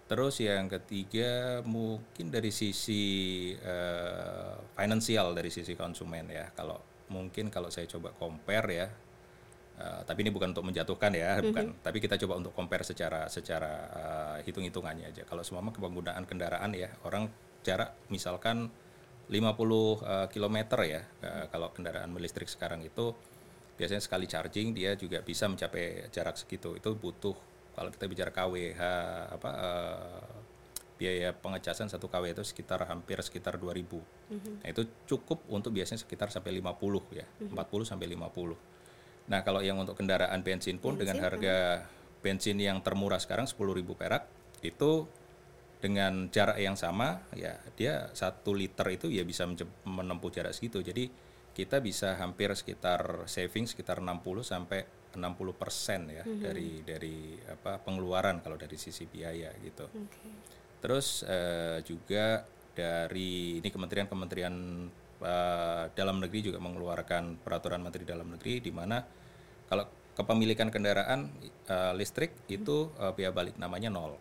Terus 0.09 0.41
yang 0.41 0.65
ketiga 0.69 1.61
mungkin 1.65 2.29
dari 2.29 2.53
sisi 2.53 3.01
eh, 3.57 4.53
finansial 4.77 5.33
dari 5.33 5.49
sisi 5.49 5.73
konsumen 5.73 6.29
ya. 6.29 6.49
Kalau 6.53 6.77
mungkin 7.09 7.49
kalau 7.49 7.73
saya 7.73 7.89
coba 7.89 8.13
compare 8.13 8.69
ya, 8.69 8.87
eh, 9.79 10.01
tapi 10.03 10.27
ini 10.27 10.31
bukan 10.35 10.51
untuk 10.51 10.67
menjatuhkan 10.67 11.11
ya, 11.15 11.39
bukan. 11.39 11.79
Tapi 11.79 11.97
kita 12.03 12.19
coba 12.19 12.43
untuk 12.43 12.51
compare 12.51 12.83
secara 12.83 13.31
secara 13.31 13.71
eh, 13.89 14.37
hitung-hitungannya 14.43 15.09
aja. 15.15 15.23
Kalau 15.23 15.41
semua 15.41 15.63
penggunaan 15.63 16.27
kendaraan 16.27 16.75
ya, 16.75 16.91
orang 17.07 17.31
jarak 17.63 17.95
misalkan 18.11 18.67
50 19.29 19.39
eh, 20.03 20.27
km 20.33 20.57
ya, 20.83 21.01
eh, 21.05 21.45
kalau 21.53 21.69
kendaraan 21.71 22.11
listrik 22.17 22.49
sekarang 22.49 22.81
itu 22.81 23.13
biasanya 23.79 24.03
sekali 24.03 24.27
charging 24.27 24.75
dia 24.75 24.99
juga 24.99 25.23
bisa 25.23 25.47
mencapai 25.47 26.11
jarak 26.11 26.35
segitu. 26.35 26.75
Itu 26.75 26.97
butuh 26.99 27.37
kalau 27.77 27.89
kita 27.93 28.05
bicara 28.11 28.31
KWH 28.33 28.81
apa 29.39 29.49
eh, 29.55 30.39
biaya 30.99 31.31
pengecasan 31.31 31.87
satu 31.87 32.11
KW 32.11 32.35
itu 32.35 32.43
sekitar 32.43 32.83
hampir 32.83 33.15
sekitar 33.23 33.55
2000. 33.55 33.87
Nah, 34.35 34.67
itu 34.67 34.83
cukup 35.07 35.47
untuk 35.47 35.71
biasanya 35.71 36.03
sekitar 36.03 36.27
sampai 36.27 36.59
50 36.59 37.15
ya, 37.15 37.23
40 37.39 37.55
sampai 37.87 38.11
50. 38.11 38.59
Nah, 39.29 39.45
kalau 39.45 39.61
yang 39.61 39.77
untuk 39.77 39.93
kendaraan 39.93 40.41
bensin 40.41 40.81
pun 40.81 40.97
dengan 40.97 41.21
harga 41.21 41.85
bensin 42.19 42.59
yang 42.59 42.81
termurah 42.83 43.21
sekarang 43.21 43.47
10.000 43.47 43.55
perak 43.95 44.27
itu 44.65 45.07
dengan 45.79 46.27
jarak 46.27 46.59
yang 46.59 46.75
sama 46.75 47.23
ya 47.31 47.55
dia 47.79 48.11
satu 48.11 48.51
liter 48.51 48.83
itu 48.91 49.07
ya 49.07 49.23
bisa 49.23 49.47
menempuh 49.87 50.29
jarak 50.33 50.51
segitu. 50.51 50.83
Jadi 50.83 51.07
kita 51.55 51.79
bisa 51.79 52.19
hampir 52.19 52.51
sekitar 52.51 53.27
saving 53.31 53.67
sekitar 53.67 54.03
60 54.03 54.43
sampai 54.43 54.83
60 55.15 55.55
persen 55.57 56.05
ya 56.11 56.23
dari 56.27 56.85
dari 56.85 57.39
apa 57.49 57.81
pengeluaran 57.81 58.43
kalau 58.43 58.59
dari 58.59 58.75
sisi 58.75 59.07
biaya 59.07 59.49
gitu. 59.63 59.87
Oke. 59.87 60.29
Terus 60.79 61.23
eh, 61.23 61.79
juga 61.87 62.43
dari 62.75 63.59
ini 63.59 63.69
kementerian-kementerian 63.71 64.55
eh, 65.23 65.83
dalam 65.93 66.17
negeri 66.23 66.39
juga 66.51 66.59
mengeluarkan 66.63 67.43
peraturan 67.43 67.83
menteri 67.83 68.03
dalam 68.07 68.27
negeri 68.31 68.63
di 68.63 68.71
mana 68.71 69.03
kalau 69.69 69.85
kepemilikan 70.17 70.67
kendaraan 70.67 71.31
eh, 71.67 71.93
listrik 71.95 72.35
itu 72.51 72.91
eh, 72.99 73.11
biaya 73.15 73.31
balik 73.31 73.55
namanya 73.55 73.87
nol, 73.87 74.19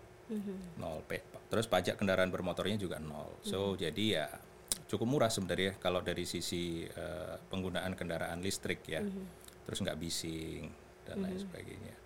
nol 0.78 1.02
P. 1.06 1.18
Terus 1.48 1.66
pajak 1.66 1.96
kendaraan 1.98 2.28
bermotornya 2.28 2.76
juga 2.76 3.00
nol. 3.00 3.40
So 3.42 3.74
jadi 3.74 4.04
ya 4.22 4.26
cukup 4.88 5.08
murah 5.08 5.32
sebenarnya 5.32 5.76
kalau 5.80 6.04
dari 6.04 6.22
sisi 6.28 6.86
eh, 6.86 7.34
penggunaan 7.50 7.96
kendaraan 7.98 8.38
listrik 8.44 8.84
ya. 8.86 9.02
Terus 9.66 9.78
nggak 9.84 9.98
bising 10.00 10.70
dan 11.08 11.24
lain 11.24 11.38
sebagainya. 11.40 11.94
Ya. 11.94 11.96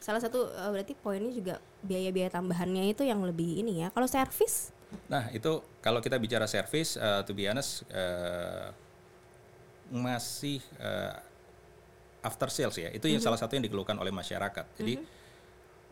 Salah 0.00 0.22
satu 0.22 0.48
berarti 0.48 0.96
poinnya 0.96 1.30
juga 1.34 1.54
biaya-biaya 1.84 2.32
tambahannya 2.32 2.88
itu 2.88 3.04
yang 3.04 3.20
lebih 3.20 3.60
ini 3.60 3.84
ya. 3.84 3.92
Kalau 3.92 4.08
servis 4.08 4.75
Nah, 5.10 5.30
itu 5.34 5.62
kalau 5.82 5.98
kita 5.98 6.18
bicara 6.18 6.46
service, 6.46 6.98
uh, 6.98 7.22
to 7.26 7.34
be 7.34 7.46
honest, 7.46 7.82
uh, 7.90 8.70
masih 9.90 10.62
uh, 10.78 11.14
after 12.22 12.50
sales 12.50 12.76
ya. 12.78 12.90
Itu 12.90 13.06
yang 13.06 13.22
salah 13.22 13.38
satu 13.38 13.54
yang 13.54 13.64
dikeluhkan 13.66 13.98
oleh 13.98 14.10
masyarakat. 14.10 14.66
Jadi 14.78 14.94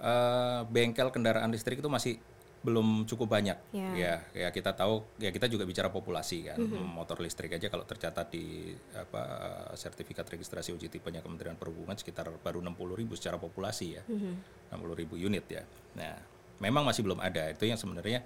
uh, 0.02 0.66
bengkel 0.66 1.10
kendaraan 1.14 1.50
listrik 1.54 1.78
itu 1.78 1.90
masih 1.90 2.18
belum 2.64 3.04
cukup 3.04 3.28
banyak. 3.28 3.60
Ya. 3.76 3.90
Ya, 3.92 4.14
ya 4.32 4.48
kita 4.48 4.72
tahu 4.72 5.04
ya 5.20 5.28
kita 5.28 5.52
juga 5.52 5.68
bicara 5.68 5.92
populasi 5.92 6.48
kan. 6.48 6.56
Motor 6.96 7.20
listrik 7.20 7.52
aja 7.52 7.68
kalau 7.68 7.84
tercatat 7.84 8.32
di 8.32 8.72
apa 8.96 9.22
sertifikat 9.76 10.24
registrasi 10.24 10.72
uji 10.72 10.88
tipenya 10.88 11.20
Kementerian 11.20 11.60
Perhubungan 11.60 11.92
sekitar 11.92 12.32
baru 12.40 12.64
60.000 12.64 13.00
ribu 13.04 13.12
secara 13.20 13.36
populasi 13.36 14.00
ya. 14.00 14.02
60.000 14.08 14.80
ribu 14.96 15.14
unit 15.20 15.44
ya. 15.44 15.62
Nah, 15.92 16.16
memang 16.64 16.88
masih 16.88 17.04
belum 17.04 17.20
ada. 17.20 17.52
Itu 17.52 17.68
yang 17.68 17.76
sebenarnya 17.76 18.24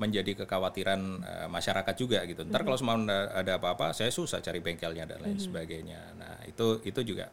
menjadi 0.00 0.32
kekhawatiran 0.44 1.00
eh, 1.20 1.48
masyarakat 1.52 1.94
juga 1.94 2.24
gitu. 2.24 2.48
Ntar 2.48 2.64
kalau 2.64 2.80
semua 2.80 2.96
ada 3.36 3.60
apa-apa, 3.60 3.92
saya 3.92 4.08
susah 4.08 4.40
cari 4.40 4.64
bengkelnya 4.64 5.04
dan 5.04 5.20
lain 5.20 5.36
sebagainya. 5.36 6.16
Nah, 6.16 6.40
itu 6.48 6.80
itu 6.88 7.00
juga 7.04 7.28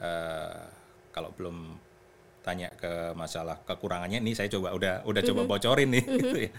eh, 0.00 0.64
kalau 1.12 1.36
belum 1.36 1.76
tanya 2.40 2.70
ke 2.78 3.10
masalah 3.18 3.58
kekurangannya 3.66 4.22
ini 4.22 4.30
saya 4.30 4.46
coba 4.46 4.70
udah 4.72 5.02
udah 5.02 5.22
coba 5.26 5.42
bocorin 5.44 5.92
nih 5.92 6.04
gitu 6.24 6.38
ya. 6.46 6.50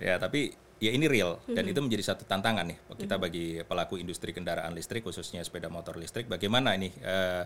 Ya, 0.00 0.14
tapi 0.16 0.54
ya 0.82 0.90
ini 0.90 1.06
real 1.06 1.38
dan 1.46 1.62
itu 1.66 1.78
menjadi 1.78 2.14
satu 2.14 2.26
tantangan 2.26 2.66
nih 2.66 2.78
kita 2.98 3.14
bagi 3.14 3.62
pelaku 3.62 4.02
industri 4.02 4.34
kendaraan 4.34 4.74
listrik 4.74 5.06
khususnya 5.06 5.38
sepeda 5.46 5.70
motor 5.70 5.94
listrik 5.94 6.26
bagaimana 6.26 6.74
ini 6.74 6.90
eh, 7.02 7.42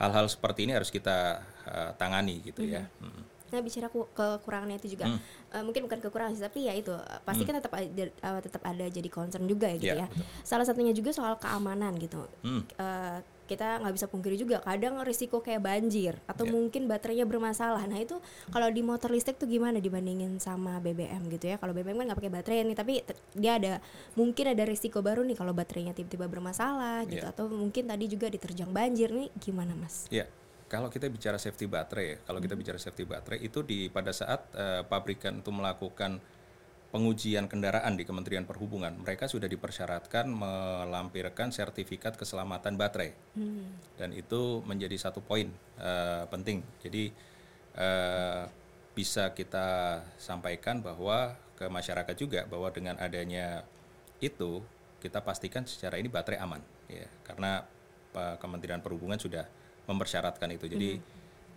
hal-hal 0.00 0.28
seperti 0.28 0.64
ini 0.64 0.72
harus 0.76 0.88
kita 0.88 1.40
eh, 1.68 1.90
tangani 2.00 2.40
gitu 2.44 2.64
ya. 2.64 2.84
Mm. 3.00 3.31
Nah 3.52 3.60
bicara 3.60 3.86
ku- 3.86 4.08
kekurangannya 4.10 4.76
itu 4.76 4.88
juga 4.90 5.12
eh, 5.48 5.60
mungkin 5.60 5.84
bukan 5.84 6.00
kekurangan 6.00 6.32
sih 6.32 6.42
tapi 6.42 6.64
ya 6.64 6.72
itu 6.72 6.90
eh, 6.90 7.20
pasti 7.22 7.44
kan 7.44 7.54
tetap 7.54 7.72
ada 7.72 7.86
eh, 8.08 8.40
tetap 8.40 8.62
ada 8.62 8.84
jadi 8.86 9.08
concern 9.08 9.44
juga 9.44 9.68
ya 9.68 9.76
gitu 9.76 9.94
Iya, 9.94 10.04
ya. 10.04 10.24
Salah 10.42 10.64
satunya 10.64 10.90
juga 10.90 11.12
soal 11.12 11.36
keamanan 11.36 11.92
gitu. 11.96 12.24
Hmm. 12.40 12.64
Eh, 12.72 13.18
kita 13.42 13.76
nggak 13.76 13.92
bisa 13.92 14.06
pungkiri 14.06 14.32
juga 14.34 14.64
kadang 14.64 14.96
risiko 15.02 15.38
kayak 15.38 15.60
banjir 15.60 16.16
atau 16.24 16.42
Iya. 16.42 16.52
mungkin 16.52 16.82
baterainya 16.86 17.22
bermasalah. 17.22 17.84
Nah 17.84 17.98
itu 17.98 18.16
kalau 18.48 18.64
di 18.66 18.80
motor 18.80 19.12
listrik 19.12 19.36
tuh 19.36 19.44
gimana 19.44 19.76
dibandingin 19.76 20.38
sama 20.38 20.80
BBM 20.80 21.28
gitu 21.28 21.46
ya? 21.46 21.56
Kalau 21.56 21.70
BBM 21.70 21.92
kan 21.94 22.06
nggak 22.06 22.18
pakai 22.18 22.32
baterai 22.32 22.64
nih 22.64 22.72
tapi 22.74 23.04
dia 23.34 23.52
ada 23.54 23.72
mungkin 24.14 24.48
ada 24.48 24.64
risiko 24.64 24.98
baru 24.98 25.20
nih 25.20 25.36
kalau 25.36 25.52
baterainya 25.52 25.92
tiba-tiba 25.92 26.24
bermasalah 26.26 27.04
gitu 27.04 27.20
Iya. 27.20 27.28
atau 27.28 27.44
mungkin 27.46 27.84
tadi 27.84 28.08
juga 28.08 28.26
diterjang 28.26 28.70
banjir 28.70 29.12
nih 29.12 29.28
gimana 29.36 29.74
mas? 29.74 30.08
Ya, 30.08 30.24
kalau 30.72 30.88
kita 30.88 31.12
bicara 31.12 31.36
safety 31.36 31.68
baterai 31.68 32.06
ya, 32.08 32.16
kalau 32.24 32.40
kita 32.40 32.56
bicara 32.56 32.80
safety 32.80 33.04
baterai 33.04 33.44
itu 33.44 33.60
di 33.60 33.92
pada 33.92 34.08
saat 34.08 34.48
eh, 34.56 34.80
pabrikan 34.88 35.44
itu 35.44 35.52
melakukan 35.52 36.16
pengujian 36.88 37.44
kendaraan 37.44 37.96
di 37.96 38.08
Kementerian 38.08 38.48
Perhubungan, 38.48 38.92
mereka 38.96 39.24
sudah 39.28 39.48
dipersyaratkan 39.48 40.28
melampirkan 40.28 41.48
sertifikat 41.52 42.20
keselamatan 42.20 42.76
baterai. 42.76 43.16
Dan 43.96 44.12
itu 44.12 44.64
menjadi 44.64 44.96
satu 44.96 45.20
poin 45.20 45.52
eh, 45.76 46.24
penting. 46.32 46.64
Jadi 46.80 47.12
eh, 47.76 48.42
bisa 48.96 49.32
kita 49.36 50.00
sampaikan 50.16 50.80
bahwa 50.80 51.36
ke 51.56 51.68
masyarakat 51.68 52.16
juga 52.16 52.48
bahwa 52.48 52.72
dengan 52.72 52.96
adanya 52.96 53.64
itu 54.24 54.64
kita 55.04 55.20
pastikan 55.20 55.64
secara 55.64 55.96
ini 55.96 56.12
baterai 56.12 56.38
aman 56.40 56.60
ya 56.86 57.08
karena 57.24 57.64
Kementerian 58.12 58.84
Perhubungan 58.84 59.16
sudah 59.16 59.48
mempersyaratkan 59.86 60.48
itu. 60.54 60.66
Jadi 60.70 60.90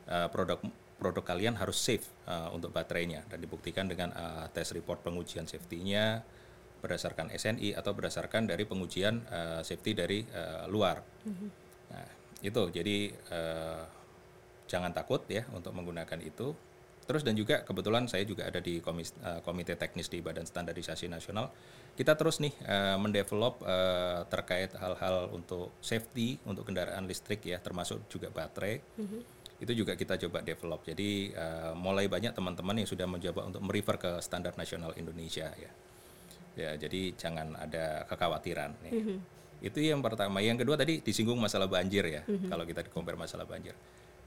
eh, 0.09 0.27
produk 0.29 0.59
produk 0.95 1.23
kalian 1.27 1.59
harus 1.59 1.77
safe 1.77 2.05
eh, 2.25 2.49
untuk 2.55 2.71
baterainya 2.71 3.27
dan 3.27 3.39
dibuktikan 3.41 3.85
dengan 3.85 4.13
eh, 4.15 4.45
tes 4.53 4.71
report 4.73 5.03
pengujian 5.03 5.45
safety-nya, 5.45 6.23
berdasarkan 6.85 7.33
SNI 7.33 7.73
atau 7.73 7.97
berdasarkan 7.97 8.45
dari 8.45 8.61
pengujian 8.69 9.25
uh, 9.33 9.65
safety 9.65 9.97
dari 9.97 10.21
uh, 10.21 10.69
luar. 10.69 11.01
Nah, 11.89 12.07
itu 12.45 12.61
jadi 12.69 13.09
uh, 13.33 13.81
jangan 14.69 14.93
takut 14.93 15.25
ya 15.25 15.49
untuk 15.49 15.73
menggunakan 15.73 16.21
itu. 16.21 16.53
Terus 17.05 17.21
dan 17.21 17.37
juga 17.37 17.61
kebetulan 17.61 18.09
saya 18.09 18.25
juga 18.25 18.49
ada 18.49 18.57
di 18.57 18.81
komis, 18.81 19.13
uh, 19.21 19.37
komite 19.45 19.77
teknis 19.77 20.09
di 20.09 20.25
Badan 20.25 20.49
Standarisasi 20.49 21.05
Nasional. 21.05 21.53
Kita 21.93 22.17
terus 22.17 22.41
nih 22.41 22.51
uh, 22.65 22.97
mendevelop 22.97 23.61
uh, 23.61 24.25
terkait 24.25 24.73
hal-hal 24.73 25.29
untuk 25.29 25.77
safety 25.85 26.41
untuk 26.49 26.65
kendaraan 26.65 27.05
listrik 27.05 27.45
ya, 27.45 27.61
termasuk 27.61 28.09
juga 28.09 28.33
baterai. 28.33 28.81
Itu 29.61 29.71
juga 29.77 29.93
kita 29.93 30.17
coba 30.27 30.41
develop. 30.41 30.81
Jadi 30.81 31.29
uh, 31.37 31.77
mulai 31.77 32.09
banyak 32.09 32.33
teman-teman 32.33 32.81
yang 32.81 32.89
sudah 32.89 33.05
mencoba 33.05 33.53
untuk 33.53 33.61
merefer 33.61 33.95
ke 34.01 34.11
standar 34.25 34.57
nasional 34.57 34.91
Indonesia 34.97 35.53
ya. 35.55 35.71
Ya, 36.55 36.71
jadi 36.79 37.13
jangan 37.19 37.53
ada 37.59 38.07
kekhawatiran. 38.09 38.79
Ya. 38.81 38.91
Itu 39.59 39.79
yang 39.83 39.99
pertama. 39.99 40.39
Yang 40.39 40.63
kedua 40.65 40.75
tadi 40.79 41.03
disinggung 41.03 41.35
masalah 41.35 41.67
banjir 41.67 42.03
ya. 42.07 42.23
Kalau 42.25 42.63
kita 42.63 42.81
compare 42.89 43.19
masalah 43.19 43.43
banjir 43.43 43.75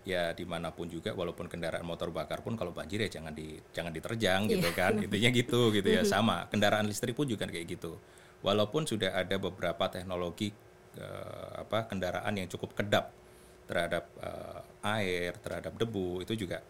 ya 0.07 0.33
di 0.33 0.45
mana 0.47 0.71
pun 0.71 0.87
juga 0.89 1.13
walaupun 1.13 1.51
kendaraan 1.51 1.85
motor 1.85 2.09
bakar 2.15 2.41
pun 2.41 2.55
kalau 2.55 2.71
banjir 2.71 3.03
ya 3.05 3.11
jangan 3.11 3.35
di 3.35 3.59
jangan 3.73 3.93
diterjang 3.93 4.47
gitu 4.49 4.69
kan. 4.73 4.99
Intinya 5.05 5.31
gitu 5.33 5.71
gitu 5.75 5.89
ya. 5.89 6.03
Sama 6.07 6.47
kendaraan 6.49 6.87
listrik 6.87 7.17
pun 7.17 7.27
juga 7.27 7.49
kayak 7.49 7.67
gitu. 7.79 7.99
Walaupun 8.41 8.87
sudah 8.87 9.15
ada 9.19 9.37
beberapa 9.37 9.91
teknologi 9.91 10.55
eh, 10.97 11.53
apa 11.59 11.91
kendaraan 11.91 12.35
yang 12.39 12.49
cukup 12.49 12.75
kedap 12.79 13.11
terhadap 13.69 14.05
eh, 14.23 14.61
air 14.99 15.37
terhadap 15.43 15.75
debu 15.77 16.23
itu 16.25 16.47
juga 16.47 16.63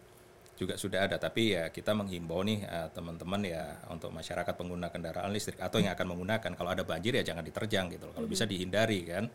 juga 0.59 0.75
sudah 0.75 1.07
ada. 1.07 1.15
Tapi 1.15 1.55
ya 1.55 1.71
kita 1.71 1.95
menghimbau 1.95 2.43
nih 2.43 2.65
eh, 2.65 2.87
teman-teman 2.91 3.41
ya 3.47 3.79
untuk 3.87 4.11
masyarakat 4.11 4.53
pengguna 4.57 4.91
kendaraan 4.91 5.31
listrik 5.31 5.63
atau 5.63 5.79
yang 5.79 5.95
akan 5.95 6.17
menggunakan 6.17 6.51
kalau 6.57 6.69
ada 6.75 6.83
banjir 6.83 7.15
ya 7.15 7.23
jangan 7.23 7.47
diterjang 7.47 7.87
gitu 7.95 8.11
loh. 8.11 8.13
kalau 8.19 8.27
bisa 8.27 8.43
dihindari 8.43 9.07
kan 9.07 9.31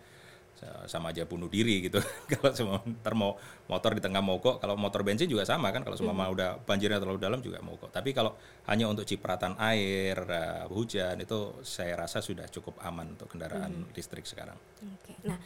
sama 0.88 1.12
aja 1.12 1.26
bunuh 1.28 1.50
diri 1.50 1.84
gitu. 1.84 2.00
Kalau 2.32 2.50
semua 2.54 2.78
ntar 3.02 3.14
mau 3.18 3.37
motor 3.68 3.96
di 3.96 4.00
tengah 4.04 4.20
mogok 4.20 4.61
kalau 4.61 4.76
motor 4.76 5.00
bensin 5.00 5.25
juga 5.25 5.49
sama 5.49 5.73
kan 5.73 5.80
kalau 5.80 5.96
semua 5.96 6.12
udah 6.28 6.61
banjirnya 6.68 7.00
terlalu 7.00 7.16
dalam 7.16 7.40
juga 7.40 7.64
mogok 7.64 7.88
tapi 7.88 8.12
kalau 8.12 8.37
hanya 8.68 8.92
untuk 8.92 9.08
cipratan 9.08 9.56
air 9.56 10.20
uh, 10.20 10.68
hujan 10.68 11.16
itu 11.16 11.64
saya 11.64 11.96
rasa 11.96 12.20
sudah 12.20 12.44
cukup 12.52 12.76
aman 12.84 13.16
untuk 13.16 13.32
kendaraan 13.32 13.88
listrik 13.96 14.28
sekarang. 14.28 14.56
Oke. 14.84 15.16
Nah, 15.25 15.40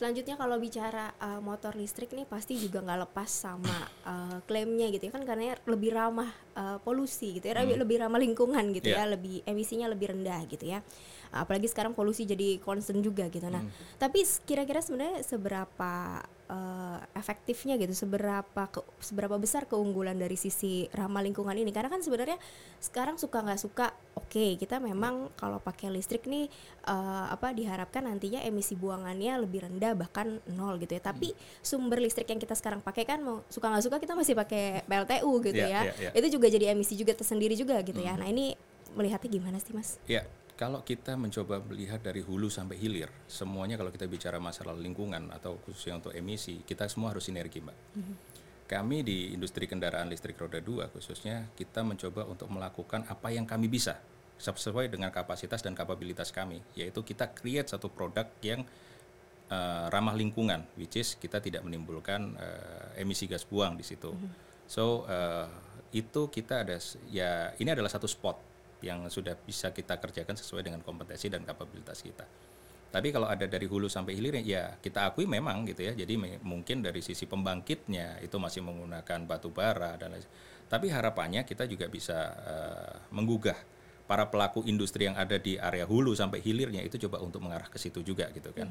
selanjutnya 0.00 0.32
kalau 0.34 0.56
bicara 0.56 1.12
uh, 1.14 1.40
motor 1.40 1.76
listrik 1.76 2.08
nih 2.10 2.24
pasti 2.24 2.56
juga 2.56 2.80
nggak 2.80 3.00
lepas 3.04 3.28
sama 3.28 3.68
uh, 4.02 4.40
klaimnya 4.42 4.88
gitu 4.88 5.04
ya 5.04 5.12
kan 5.12 5.22
karena 5.22 5.52
lebih 5.62 5.92
ramah 5.92 6.24
uh, 6.56 6.80
polusi 6.80 7.36
gitu 7.36 7.44
ya, 7.44 7.60
lebih, 7.60 7.76
lebih 7.78 7.96
ramah 8.00 8.16
lingkungan 8.16 8.64
gitu 8.72 8.88
Iya. 8.88 9.04
ya, 9.04 9.12
lebih 9.12 9.44
emisinya 9.44 9.86
lebih 9.86 10.08
rendah 10.10 10.40
gitu 10.46 10.64
ya. 10.64 10.80
Apalagi 11.30 11.68
sekarang 11.68 11.92
polusi 11.92 12.24
jadi 12.24 12.56
concern 12.58 12.98
juga 13.00 13.28
gitu. 13.28 13.44
Nah, 13.46 13.60
tapi 13.96 14.24
s- 14.24 14.40
kira-kira 14.40 14.80
sebenarnya 14.80 15.20
seberapa 15.20 16.24
uh, 16.50 16.98
efektifnya 17.14 17.78
gitu, 17.78 17.94
seberapa 17.94 18.62
ke- 18.66 18.82
seberapa 18.98 19.38
besar 19.38 19.64
keunggulan 19.64 20.18
dari 20.18 20.34
sisi 20.34 20.90
ramah 20.90 21.22
lingkungan 21.22 21.54
ini? 21.54 21.70
Karena 21.70 21.86
kan 21.86 22.02
sebenarnya 22.02 22.36
sekarang 22.82 23.14
suka 23.16 23.38
nggak 23.40 23.60
suka, 23.60 23.86
oke 24.18 24.58
kita 24.58 24.82
memang 24.82 25.30
kalau 25.38 25.56
pakai 25.56 25.88
listrik 25.88 26.26
nih 26.26 26.50
eh, 26.82 27.26
apa 27.28 27.52
diharapkan 27.52 28.02
nantinya 28.02 28.42
emisi 28.42 28.74
buangannya 28.74 29.38
lebih 29.38 29.62
rendah 29.64 29.94
bahkan 29.94 30.42
nol 30.50 30.76
gitu 30.76 30.98
ya. 30.98 31.02
Tapi 31.02 31.30
sumber 31.60 32.02
listrik 32.02 32.26
yang 32.26 32.40
kita 32.40 32.52
sekarang 32.52 32.82
pakai 32.82 33.06
kan 33.06 33.20
mau 33.20 33.46
suka 33.46 33.70
nggak 33.70 33.84
suka 33.84 33.96
kita 33.96 34.18
masih 34.18 34.34
pakai 34.34 34.82
PLTU 34.84 35.32
gitu 35.44 35.54
Iya, 35.54 35.68
ya. 35.70 35.82
iya, 35.86 35.92
iya. 36.00 36.10
Itu 36.16 36.40
juga 36.40 36.50
jadi 36.50 36.74
emisi 36.74 36.98
juga 36.98 37.14
tersendiri 37.14 37.54
juga 37.54 37.78
gitu 37.80 38.00
ya. 38.00 38.18
Nah 38.18 38.26
ini 38.26 38.58
melihatnya 38.90 39.30
gimana 39.30 39.62
sih 39.62 39.70
mas? 39.70 40.02
Ya, 40.10 40.26
kalau 40.60 40.84
kita 40.84 41.16
mencoba 41.16 41.64
melihat 41.64 42.04
dari 42.04 42.20
hulu 42.20 42.52
sampai 42.52 42.76
hilir, 42.76 43.08
semuanya 43.24 43.80
kalau 43.80 43.88
kita 43.88 44.04
bicara 44.04 44.36
masalah 44.36 44.76
lingkungan 44.76 45.32
atau 45.32 45.56
khususnya 45.64 45.96
untuk 45.96 46.12
emisi, 46.12 46.60
kita 46.68 46.84
semua 46.84 47.16
harus 47.16 47.24
sinergi, 47.24 47.64
Mbak. 47.64 47.78
Kami 48.68 49.00
di 49.00 49.32
industri 49.32 49.64
kendaraan 49.64 50.12
listrik 50.12 50.36
roda 50.36 50.60
2 50.60 50.92
khususnya, 50.92 51.48
kita 51.56 51.80
mencoba 51.80 52.28
untuk 52.28 52.52
melakukan 52.52 53.08
apa 53.08 53.32
yang 53.32 53.48
kami 53.48 53.72
bisa 53.72 54.04
sesuai 54.36 54.92
dengan 54.92 55.08
kapasitas 55.08 55.64
dan 55.64 55.72
kapabilitas 55.72 56.28
kami, 56.28 56.60
yaitu 56.76 57.00
kita 57.08 57.32
create 57.32 57.72
satu 57.72 57.88
produk 57.88 58.28
yang 58.44 58.60
eh, 59.48 59.84
ramah 59.88 60.12
lingkungan, 60.12 60.60
which 60.76 61.00
is 61.00 61.16
kita 61.16 61.40
tidak 61.40 61.64
menimbulkan 61.64 62.36
eh, 62.36 63.00
emisi 63.00 63.24
gas 63.24 63.48
buang 63.48 63.80
di 63.80 63.84
situ. 63.88 64.12
So 64.68 65.08
eh, 65.08 65.48
itu 65.96 66.28
kita 66.28 66.68
ada 66.68 66.76
ya 67.08 67.56
ini 67.56 67.72
adalah 67.72 67.88
satu 67.88 68.04
spot 68.04 68.49
yang 68.80 69.06
sudah 69.08 69.36
bisa 69.36 69.70
kita 69.70 70.00
kerjakan 70.00 70.36
sesuai 70.36 70.66
dengan 70.66 70.80
kompetensi 70.80 71.28
dan 71.28 71.44
kapabilitas 71.44 72.00
kita. 72.00 72.24
Tapi 72.90 73.14
kalau 73.14 73.30
ada 73.30 73.46
dari 73.46 73.70
hulu 73.70 73.86
sampai 73.86 74.18
hilir 74.18 74.42
ya 74.42 74.74
kita 74.82 75.14
akui 75.14 75.22
memang 75.24 75.62
gitu 75.70 75.86
ya. 75.86 75.94
Jadi 75.94 76.42
mungkin 76.42 76.82
dari 76.82 76.98
sisi 76.98 77.22
pembangkitnya 77.30 78.18
itu 78.18 78.34
masih 78.42 78.66
menggunakan 78.66 79.30
batu 79.30 79.54
bara 79.54 79.94
dan 79.94 80.18
lain. 80.18 80.26
Tapi 80.66 80.90
harapannya 80.90 81.46
kita 81.46 81.70
juga 81.70 81.86
bisa 81.86 82.18
eh, 82.34 82.94
menggugah 83.14 83.58
para 84.10 84.26
pelaku 84.26 84.66
industri 84.66 85.06
yang 85.06 85.14
ada 85.14 85.38
di 85.38 85.54
area 85.54 85.86
hulu 85.86 86.18
sampai 86.18 86.42
hilirnya 86.42 86.82
itu 86.82 86.98
coba 87.06 87.22
untuk 87.22 87.46
mengarah 87.46 87.70
ke 87.70 87.78
situ 87.78 88.02
juga 88.02 88.26
gitu 88.34 88.50
kan. 88.50 88.66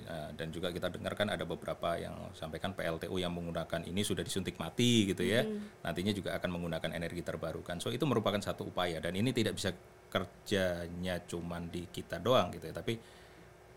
Eh, 0.00 0.30
dan 0.32 0.48
juga 0.48 0.72
kita 0.72 0.88
dengarkan 0.88 1.28
ada 1.28 1.44
beberapa 1.44 2.00
yang 2.00 2.32
sampaikan 2.32 2.72
PLTU 2.72 3.20
yang 3.20 3.28
menggunakan 3.36 3.84
ini 3.84 4.00
sudah 4.00 4.24
disuntik 4.24 4.56
mati 4.56 5.12
gitu 5.12 5.28
ya. 5.28 5.44
Nantinya 5.84 6.16
juga 6.16 6.40
akan 6.40 6.56
menggunakan 6.56 6.96
energi 6.96 7.20
terbarukan. 7.20 7.76
So 7.84 7.92
itu 7.92 8.08
merupakan 8.08 8.40
satu 8.40 8.72
upaya 8.72 8.96
dan 8.96 9.12
ini 9.12 9.28
tidak 9.36 9.60
bisa 9.60 9.76
kerjanya 10.08 11.20
cuman 11.28 11.68
di 11.68 11.84
kita 11.92 12.16
doang 12.16 12.48
gitu 12.56 12.72
ya. 12.72 12.74
Tapi 12.80 12.96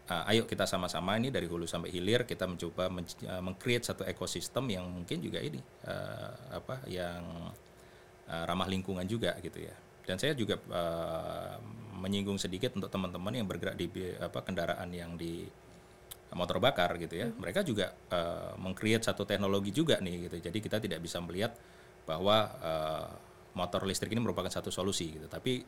uh, 0.08 0.32
ayo 0.32 0.47
kita 0.47 0.63
sama-sama 0.63 1.19
ini 1.19 1.28
dari 1.28 1.43
hulu 1.43 1.67
sampai 1.67 1.91
hilir 1.91 2.24
kita 2.24 2.47
mencoba 2.47 2.88
men 2.88 3.04
uh, 3.28 3.43
meng-create 3.43 3.84
satu 3.84 4.08
ekosistem 4.08 4.63
yang 4.71 4.88
mungkin 4.88 5.19
juga 5.19 5.43
ini 5.43 5.60
uh, 5.84 6.56
apa 6.56 6.88
yang 6.88 7.52
uh, 8.32 8.43
ramah 8.47 8.71
lingkungan 8.71 9.04
juga 9.04 9.36
gitu 9.43 9.60
ya. 9.67 9.76
Dan 10.12 10.19
saya 10.19 10.36
juga 10.36 10.60
uh, 10.60 11.56
menyinggung 12.04 12.36
sedikit 12.36 12.76
untuk 12.76 12.91
teman-teman 12.91 13.32
yang 13.32 13.47
bergerak 13.47 13.80
di 13.80 13.88
apa 14.19 14.43
kendaraan 14.43 14.91
yang 14.91 15.15
di 15.15 15.47
motor 16.36 16.60
bakar 16.60 17.00
gitu 17.00 17.15
ya. 17.15 17.32
Mereka 17.32 17.63
juga 17.63 17.95
uh, 18.12 18.60
meng-create 18.60 19.08
satu 19.08 19.24
teknologi 19.24 19.71
juga 19.71 20.04
nih 20.04 20.28
gitu. 20.28 20.52
Jadi 20.52 20.60
kita 20.60 20.84
tidak 20.84 21.00
bisa 21.00 21.24
melihat 21.24 21.56
bahwa 22.04 22.52
uh, 22.60 23.08
motor 23.56 23.88
listrik 23.88 24.12
ini 24.12 24.19
merupakan 24.19 24.52
satu 24.52 24.67
solusi 24.67 25.15
gitu. 25.15 25.32
Tapi 25.32 25.63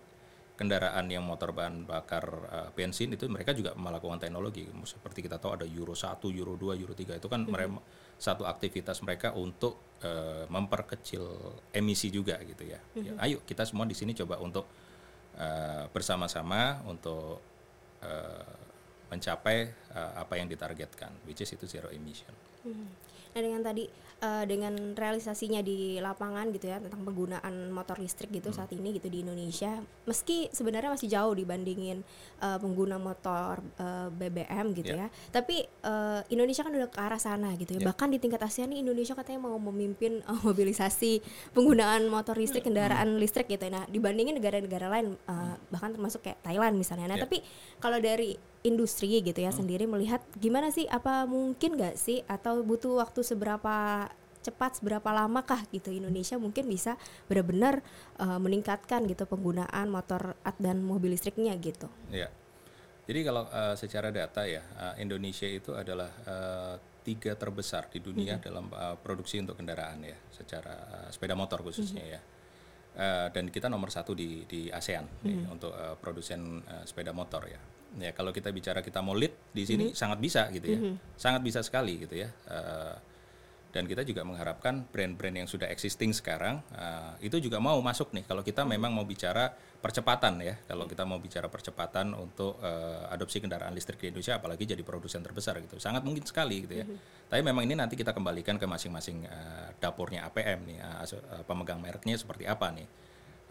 kendaraan 0.53 1.09
yang 1.09 1.25
motor 1.25 1.49
bahan 1.49 1.89
bakar 1.89 2.25
uh, 2.29 2.69
bensin 2.77 3.09
itu 3.09 3.25
mereka 3.25 3.57
juga 3.57 3.73
melakukan 3.73 4.21
teknologi 4.21 4.69
seperti 4.85 5.25
kita 5.25 5.41
tahu 5.41 5.57
ada 5.57 5.65
Euro 5.65 5.97
1, 5.97 6.21
Euro 6.29 6.53
2, 6.53 6.77
Euro 6.77 6.93
3 6.93 7.17
itu 7.17 7.27
kan 7.27 7.41
mereka 7.49 7.81
satu 8.21 8.45
aktivitas 8.45 9.01
mereka 9.01 9.33
untuk 9.33 9.97
uh, 10.05 10.45
memperkecil 10.47 11.25
emisi 11.73 12.13
juga 12.13 12.37
gitu 12.45 12.69
ya. 12.69 12.79
Ya, 12.93 13.17
ayo 13.25 13.41
kita 13.41 13.65
semua 13.65 13.89
di 13.89 13.97
sini 13.97 14.13
coba 14.13 14.37
untuk 14.39 14.69
uh, 15.41 15.89
bersama-sama 15.89 16.85
untuk 16.85 17.41
uh, 18.05 18.53
mencapai 19.09 19.73
uh, 19.97 20.21
apa 20.21 20.33
yang 20.37 20.45
ditargetkan 20.45 21.09
which 21.25 21.41
is 21.41 21.49
itu 21.49 21.65
zero 21.65 21.89
emission. 21.89 22.31
Nah 23.33 23.41
dengan 23.41 23.65
tadi 23.65 23.89
eh, 24.21 24.45
dengan 24.45 24.93
realisasinya 24.93 25.59
di 25.59 25.97
lapangan 25.97 26.53
gitu 26.53 26.69
ya 26.69 26.77
tentang 26.77 27.01
penggunaan 27.01 27.73
motor 27.73 27.97
listrik 27.97 28.29
gitu 28.29 28.53
saat 28.53 28.69
ini 28.71 28.93
gitu 28.93 29.09
di 29.09 29.25
Indonesia, 29.25 29.81
meski 30.05 30.53
sebenarnya 30.53 30.93
masih 30.93 31.09
jauh 31.09 31.33
dibandingin 31.33 32.05
eh, 32.39 32.57
pengguna 32.61 33.01
motor 33.01 33.57
eh, 33.75 34.13
BBM 34.13 34.77
gitu 34.77 34.93
ya, 34.93 35.09
tapi 35.33 35.65
eh, 35.65 36.21
Indonesia 36.29 36.61
kan 36.61 36.71
udah 36.71 36.89
ke 36.93 36.99
arah 37.01 37.17
sana 37.17 37.57
gitu 37.57 37.73
ya. 37.73 37.89
Bahkan 37.89 38.13
di 38.13 38.21
tingkat 38.21 38.45
ASEAN 38.45 38.69
nih 38.69 38.85
Indonesia 38.85 39.17
katanya 39.17 39.49
mau 39.49 39.57
memimpin 39.57 40.21
eh, 40.21 40.39
mobilisasi 40.45 41.25
penggunaan 41.51 42.05
motor 42.05 42.37
listrik 42.37 42.69
kendaraan 42.69 43.17
listrik 43.17 43.49
gitu. 43.49 43.65
Nah 43.67 43.89
dibandingin 43.89 44.37
negara-negara 44.37 44.93
lain 44.93 45.17
eh, 45.17 45.55
bahkan 45.73 45.89
termasuk 45.89 46.21
kayak 46.21 46.37
Thailand 46.45 46.77
misalnya. 46.77 47.09
Nah 47.09 47.17
Ya. 47.17 47.25
tapi 47.25 47.41
kalau 47.81 47.97
dari 47.97 48.52
industri 48.63 49.19
gitu 49.19 49.39
ya 49.39 49.51
sendiri 49.51 49.85
melihat 49.85 50.23
gimana 50.39 50.71
sih 50.71 50.87
apa 50.87 51.27
mungkin 51.27 51.75
nggak 51.75 51.99
sih 51.99 52.23
atau 52.25 52.63
butuh 52.63 53.03
waktu 53.03 53.19
seberapa 53.21 54.07
cepat 54.43 54.83
seberapa 54.83 55.07
lamakah 55.15 55.63
gitu 55.71 55.91
Indonesia 55.91 56.35
mungkin 56.35 56.67
bisa 56.67 56.99
benar-benar 57.31 57.79
eh, 58.19 58.39
meningkatkan 58.39 59.07
gitu 59.07 59.23
penggunaan 59.23 59.87
motor 59.87 60.35
at 60.43 60.59
dan 60.59 60.83
mobil 60.83 61.15
listriknya 61.15 61.55
gitu. 61.59 61.87
Ya. 62.11 62.27
Jadi 63.03 63.19
kalau 63.27 63.43
uh, 63.51 63.75
secara 63.75 64.15
data 64.15 64.47
ya 64.47 64.63
uh, 64.79 64.95
Indonesia 64.95 65.43
itu 65.43 65.75
adalah 65.75 66.07
uh, 66.23 66.79
tiga 67.03 67.35
terbesar 67.35 67.91
di 67.91 67.99
dunia 67.99 68.39
dalam 68.39 68.71
uh, 68.71 68.95
produksi 68.95 69.43
untuk 69.43 69.59
kendaraan 69.59 70.07
ya, 70.07 70.15
secara 70.31 70.71
uh, 70.71 71.09
sepeda 71.11 71.35
motor 71.35 71.59
khususnya 71.67 71.99
ya. 71.99 72.21
Uh, 72.95 73.27
dan 73.35 73.51
kita 73.51 73.67
nomor 73.67 73.91
satu 73.91 74.15
di 74.15 74.47
di 74.47 74.71
ASEAN 74.71 75.03
nih, 75.27 75.51
untuk 75.51 75.75
uh, 75.75 75.99
produsen 75.99 76.63
uh, 76.63 76.87
sepeda 76.87 77.11
motor 77.11 77.43
ya. 77.51 77.59
Ya 78.01 78.11
kalau 78.13 78.33
kita 78.33 78.49
bicara 78.49 78.81
kita 78.81 79.05
mau 79.05 79.13
lead 79.13 79.33
di 79.53 79.63
sini 79.65 79.93
sangat 79.93 80.17
bisa 80.17 80.49
gitu 80.49 80.65
ya, 80.65 80.79
sangat 81.17 81.41
bisa 81.45 81.59
sekali 81.61 82.01
gitu 82.01 82.17
ya. 82.17 82.29
Uh, 82.49 82.95
dan 83.73 83.89
kita 83.89 84.05
juga 84.05 84.21
mengharapkan 84.21 84.85
brand-brand 84.85 85.33
yang 85.33 85.49
sudah 85.49 85.65
existing 85.65 86.13
sekarang 86.13 86.61
uh, 86.77 87.17
itu 87.25 87.41
juga 87.41 87.57
mau 87.57 87.81
masuk 87.81 88.13
nih. 88.13 88.21
Kalau 88.29 88.45
kita 88.45 88.61
memang 88.69 88.93
mau 88.93 89.01
bicara 89.01 89.49
percepatan 89.81 90.39
ya 90.39 90.55
kalau 90.63 90.87
kita 90.87 91.03
mau 91.03 91.17
bicara 91.17 91.49
percepatan 91.49 92.13
untuk 92.13 92.61
uh, 92.61 93.09
adopsi 93.09 93.41
kendaraan 93.41 93.73
listrik 93.73 93.99
di 93.99 94.13
Indonesia 94.13 94.37
apalagi 94.37 94.69
jadi 94.69 94.85
produsen 94.85 95.25
terbesar 95.25 95.57
gitu. 95.65 95.81
Sangat 95.81 96.05
mungkin 96.05 96.21
sekali 96.21 96.69
gitu 96.69 96.81
ya. 96.81 96.85
Tapi 97.29 97.41
memang 97.41 97.65
ini 97.65 97.73
nanti 97.73 97.97
kita 97.97 98.13
kembalikan 98.13 98.61
ke 98.61 98.69
masing-masing 98.69 99.25
uh, 99.25 99.73
dapurnya 99.81 100.29
APM 100.29 100.69
nih 100.69 100.77
uh, 100.77 101.41
pemegang 101.49 101.81
mereknya 101.81 102.13
seperti 102.13 102.45
apa 102.45 102.69
nih 102.69 102.85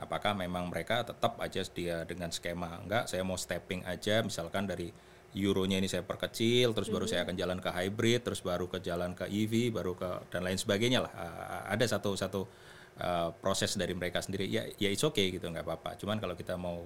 apakah 0.02 0.34
memang 0.34 0.66
mereka 0.66 1.06
tetap 1.06 1.38
aja 1.38 1.62
dia 1.70 2.02
dengan 2.02 2.34
skema 2.34 2.82
enggak 2.82 3.06
saya 3.06 3.22
mau 3.22 3.38
stepping 3.38 3.86
aja 3.86 4.20
misalkan 4.26 4.66
dari 4.66 4.90
euronya 5.32 5.80
ini 5.80 5.88
saya 5.88 6.04
perkecil, 6.04 6.76
terus 6.76 6.92
baru 6.92 7.08
saya 7.08 7.24
akan 7.24 7.36
jalan 7.36 7.58
ke 7.58 7.72
hybrid, 7.72 8.20
terus 8.20 8.44
baru 8.44 8.68
ke 8.68 8.84
jalan 8.84 9.16
ke 9.16 9.24
EV, 9.24 9.72
baru 9.72 9.96
ke 9.96 10.28
dan 10.28 10.44
lain 10.44 10.60
sebagainya 10.60 11.08
lah. 11.08 11.12
Uh, 11.16 11.62
ada 11.72 11.84
satu 11.88 12.12
satu 12.12 12.44
uh, 13.00 13.32
proses 13.40 13.72
dari 13.80 13.96
mereka 13.96 14.20
sendiri. 14.20 14.44
Ya, 14.52 14.68
ya 14.76 14.92
it's 14.92 15.00
okay 15.00 15.32
gitu, 15.32 15.48
nggak 15.48 15.64
apa-apa. 15.64 15.96
Cuman 15.96 16.20
kalau 16.20 16.36
kita 16.36 16.60
mau 16.60 16.84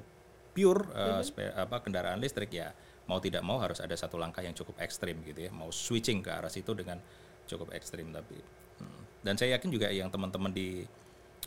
pure 0.55 0.87
uh, 0.95 1.21
mm-hmm. 1.21 1.63
apa 1.69 1.77
kendaraan 1.85 2.23
listrik 2.23 2.49
ya 2.55 2.73
mau 3.07 3.21
tidak 3.21 3.45
mau 3.45 3.61
harus 3.61 3.77
ada 3.83 3.93
satu 3.93 4.17
langkah 4.17 4.41
yang 4.41 4.55
cukup 4.55 4.79
ekstrim 4.79 5.19
gitu 5.27 5.47
ya. 5.47 5.51
Mau 5.51 5.75
switching 5.75 6.23
ke 6.23 6.31
arah 6.31 6.51
situ 6.51 6.71
dengan 6.75 7.03
cukup 7.51 7.75
ekstrim 7.75 8.11
tapi. 8.15 8.39
Hmm. 8.83 9.03
Dan 9.23 9.35
saya 9.39 9.59
yakin 9.59 9.71
juga 9.71 9.91
yang 9.91 10.11
teman-teman 10.11 10.51
di 10.51 10.83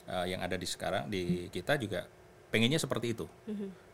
uh, 0.09 0.25
yang 0.25 0.41
ada 0.41 0.57
di 0.57 0.65
sekarang 0.65 1.05
di 1.07 1.47
kita 1.53 1.77
juga 1.77 2.09
pengennya 2.49 2.81
seperti 2.81 3.13
itu. 3.13 3.29
Mm-hmm 3.45 3.89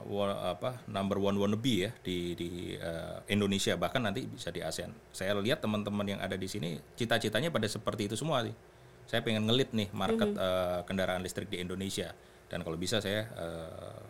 apa 0.00 0.80
number 0.88 1.20
one 1.20 1.36
wannabe 1.36 1.88
ya 1.88 1.90
di 2.00 2.32
di 2.34 2.50
uh, 2.78 3.20
Indonesia 3.28 3.76
bahkan 3.76 4.00
nanti 4.00 4.24
bisa 4.24 4.48
di 4.48 4.64
ASEAN. 4.64 4.90
Saya 5.12 5.36
lihat 5.36 5.60
teman-teman 5.60 6.16
yang 6.16 6.20
ada 6.20 6.34
di 6.34 6.48
sini 6.48 6.80
cita-citanya 6.96 7.52
pada 7.52 7.68
seperti 7.68 8.08
itu 8.08 8.16
semua 8.16 8.42
sih. 8.44 8.54
Saya 9.06 9.20
pengen 9.26 9.44
ngelit 9.44 9.74
nih 9.74 9.90
market 9.92 10.32
uh, 10.38 10.80
kendaraan 10.86 11.20
listrik 11.20 11.50
di 11.50 11.60
Indonesia 11.60 12.14
dan 12.48 12.62
kalau 12.62 12.78
bisa 12.78 13.02
saya 13.02 13.26
uh, 13.36 14.00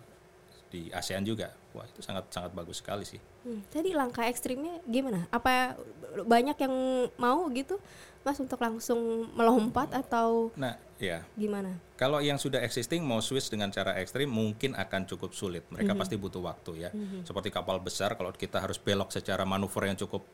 di 0.70 0.86
ASEAN 0.94 1.26
juga. 1.26 1.50
Wah, 1.74 1.86
itu 1.86 2.02
sangat 2.02 2.30
sangat 2.30 2.50
bagus 2.54 2.82
sekali 2.82 3.06
sih. 3.06 3.18
Hmm, 3.46 3.62
tadi 3.70 3.94
langkah 3.94 4.26
ekstrimnya 4.26 4.82
gimana? 4.86 5.26
Apa 5.30 5.78
banyak 6.26 6.56
yang 6.58 6.74
mau 7.18 7.46
gitu? 7.50 7.78
Mas 8.20 8.37
untuk 8.37 8.61
langsung 8.61 9.33
melompat 9.33 9.88
atau 9.96 10.52
Nah, 10.52 10.76
ya. 11.00 11.24
Gimana? 11.33 11.72
Kalau 11.96 12.20
yang 12.20 12.37
sudah 12.37 12.61
existing 12.61 13.00
mau 13.00 13.24
switch 13.24 13.48
dengan 13.48 13.72
cara 13.72 13.96
ekstrim 13.96 14.28
mungkin 14.28 14.76
akan 14.76 15.09
cukup 15.09 15.33
sulit. 15.33 15.64
Mereka 15.72 15.88
mm 15.88 15.92
-hmm. 15.96 16.00
pasti 16.00 16.14
butuh 16.20 16.42
waktu 16.44 16.72
ya. 16.85 16.90
Mm 16.92 17.00
-hmm. 17.00 17.20
Seperti 17.24 17.48
kapal 17.48 17.80
besar 17.80 18.12
kalau 18.20 18.33
kita 18.37 18.61
harus 18.61 18.76
belok 18.76 19.09
secara 19.09 19.48
manuver 19.48 19.88
yang 19.88 19.96
cukup 19.96 20.24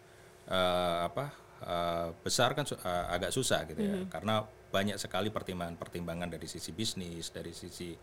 uh, 0.50 1.06
apa? 1.06 1.30
Uh, 1.56 2.12
besar 2.20 2.52
kan 2.52 2.68
uh, 2.68 3.14
agak 3.14 3.30
susah 3.32 3.64
gitu 3.70 3.78
mm 3.78 3.86
-hmm. 3.86 3.94
ya. 3.94 4.02
Mhm. 4.02 4.10
Karena 4.10 4.34
banyak 4.66 4.98
sekali 4.98 5.30
pertimbangan-pertimbangan 5.30 6.28
dari 6.34 6.50
sisi 6.50 6.74
bisnis, 6.74 7.30
dari 7.30 7.54
sisi 7.54 7.94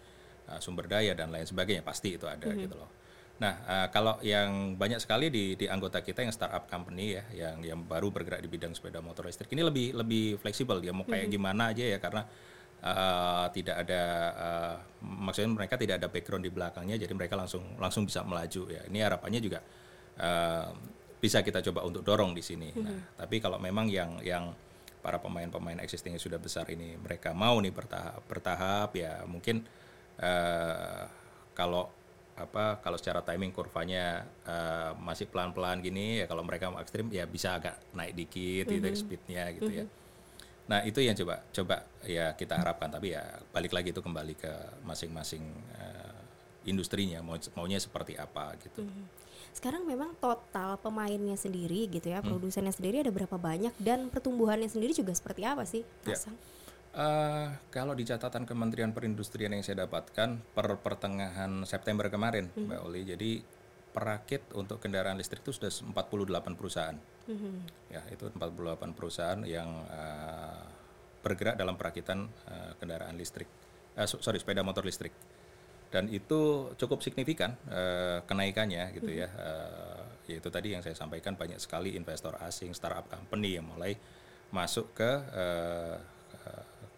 uh, 0.47 0.59
sumber 0.63 0.87
daya 0.87 1.11
dan 1.11 1.29
lain 1.29 1.45
sebagainya 1.45 1.83
pasti 1.83 2.15
itu 2.15 2.23
ada 2.23 2.47
mm 2.47 2.55
-hmm. 2.55 2.63
gitu 2.63 2.75
loh. 2.79 3.02
Nah, 3.41 3.53
uh, 3.65 3.87
kalau 3.89 4.21
yang 4.21 4.77
banyak 4.77 5.01
sekali 5.01 5.33
di, 5.33 5.57
di 5.57 5.65
anggota 5.65 6.05
kita 6.05 6.21
yang 6.21 6.29
startup 6.29 6.69
company 6.69 7.17
ya, 7.17 7.23
yang 7.33 7.65
yang 7.65 7.79
baru 7.81 8.13
bergerak 8.13 8.45
di 8.45 8.49
bidang 8.49 8.77
sepeda 8.77 9.01
motor 9.01 9.25
listrik 9.25 9.49
ini 9.57 9.65
lebih 9.65 9.97
lebih 9.97 10.37
fleksibel 10.37 10.77
dia 10.77 10.93
mau 10.93 11.03
kayak 11.03 11.33
gimana 11.33 11.73
aja 11.73 11.81
ya 11.81 11.97
karena 11.97 12.29
uh, 12.85 13.49
tidak 13.49 13.83
ada 13.83 14.03
uh, 14.37 14.75
maksudnya 15.01 15.49
mereka 15.49 15.75
tidak 15.81 15.97
ada 15.97 16.07
background 16.13 16.45
di 16.45 16.51
belakangnya, 16.53 16.95
jadi 17.01 17.13
mereka 17.17 17.33
langsung 17.33 17.65
langsung 17.81 18.05
bisa 18.05 18.21
melaju 18.21 18.69
ya. 18.69 18.85
Ini 18.85 18.99
harapannya 19.01 19.41
juga 19.41 19.59
uh, 20.21 20.69
bisa 21.17 21.41
kita 21.41 21.63
coba 21.71 21.89
untuk 21.89 22.05
dorong 22.05 22.37
di 22.37 22.43
sini. 22.45 22.69
Nah, 22.75 23.17
tapi 23.17 23.41
kalau 23.41 23.57
memang 23.57 23.89
yang 23.89 24.21
yang 24.21 24.53
para 25.03 25.19
pemain-pemain 25.19 25.83
existing 25.83 26.15
yang 26.15 26.23
sudah 26.23 26.39
besar 26.39 26.63
ini 26.71 26.95
mereka 26.95 27.35
mau 27.35 27.59
nih 27.59 27.75
bertahap 27.75 28.23
bertahap 28.23 28.95
ya 28.95 29.19
mungkin 29.27 29.67
uh, 30.23 31.03
kalau 31.51 31.91
apa 32.33 32.81
kalau 32.81 32.97
secara 32.97 33.21
timing 33.21 33.53
kurvanya 33.53 34.25
uh, 34.49 34.97
masih 34.97 35.29
pelan-pelan 35.29 35.85
gini 35.85 36.21
ya 36.21 36.25
kalau 36.25 36.41
mereka 36.41 36.73
mau 36.73 36.81
ekstrim 36.81 37.05
ya 37.13 37.29
bisa 37.29 37.61
agak 37.61 37.77
naik 37.93 38.17
dikit 38.17 38.65
mm 38.65 38.69
-hmm. 38.69 38.75
gitu 38.81 38.87
mhm. 38.89 38.97
speednya 38.97 39.43
gitu 39.53 39.69
mm 39.69 39.75
-hmm. 39.77 39.81
ya 39.81 39.85
mhm. 39.85 40.01
nah 40.63 40.79
itu 40.81 40.99
yang 41.05 41.13
coba 41.13 41.35
coba 41.53 41.77
ya 42.09 42.33
kita 42.33 42.57
harapkan 42.57 42.89
tapi 42.89 43.13
ya 43.13 43.21
balik 43.53 43.69
lagi 43.69 43.93
itu 43.93 44.01
kembali 44.01 44.33
ke 44.33 44.53
masing-masing 44.81 45.45
uh, 45.77 46.17
industrinya 46.65 47.21
mau 47.21 47.37
maunya 47.53 47.77
seperti 47.77 48.17
apa 48.17 48.57
gitu 48.65 48.81
mm 48.81 48.89
-hmm. 48.89 49.05
sekarang 49.53 49.85
memang 49.85 50.17
total 50.17 50.81
pemainnya 50.81 51.37
sendiri 51.37 51.85
gitu 51.85 52.09
ya 52.09 52.25
mm. 52.25 52.33
produsennya 52.33 52.73
sendiri 52.73 53.05
ada 53.05 53.13
berapa 53.13 53.37
banyak 53.37 53.77
dan 53.77 54.09
pertumbuhannya 54.09 54.73
sendiri 54.73 54.97
juga 54.97 55.13
seperti 55.13 55.45
apa 55.45 55.69
sih 55.69 55.85
yeah. 56.09 56.33
Uh, 56.93 57.49
kalau 57.73 57.97
di 57.97 58.05
catatan 58.05 58.45
Kementerian 58.45 58.93
Perindustrian 58.93 59.49
yang 59.49 59.65
saya 59.65 59.89
dapatkan 59.89 60.37
per 60.53 60.77
pertengahan 60.77 61.65
September 61.65 62.05
kemarin, 62.05 62.53
hmm. 62.53 62.69
Mbak 62.69 62.79
Oli, 62.85 63.01
jadi 63.01 63.31
perakit 63.89 64.45
untuk 64.53 64.77
kendaraan 64.77 65.17
listrik 65.17 65.41
itu 65.41 65.57
sudah 65.57 65.73
48 65.73 66.53
perusahaan. 66.53 66.93
Hmm. 67.25 67.65
Ya, 67.89 68.05
itu 68.13 68.29
48 68.29 68.93
perusahaan 68.93 69.41
yang 69.41 69.89
uh, 69.89 70.65
bergerak 71.25 71.57
dalam 71.57 71.81
perakitan 71.81 72.29
uh, 72.45 72.77
kendaraan 72.77 73.17
listrik. 73.17 73.49
Uh, 73.97 74.05
sorry, 74.05 74.37
sepeda 74.37 74.61
motor 74.61 74.85
listrik. 74.85 75.17
Dan 75.89 76.13
itu 76.13 76.73
cukup 76.77 77.01
signifikan 77.01 77.57
uh, 77.73 78.21
kenaikannya 78.29 78.93
gitu 78.93 79.09
hmm. 79.09 79.21
ya. 79.25 79.29
Uh, 79.33 80.05
yaitu 80.29 80.53
tadi 80.53 80.77
yang 80.77 80.85
saya 80.85 80.93
sampaikan 80.93 81.33
banyak 81.33 81.57
sekali 81.57 81.97
investor 81.97 82.37
asing, 82.45 82.69
startup 82.77 83.09
company 83.09 83.57
yang 83.57 83.65
mulai 83.65 83.97
masuk 84.53 84.93
ke 84.93 85.11
uh, 85.33 85.97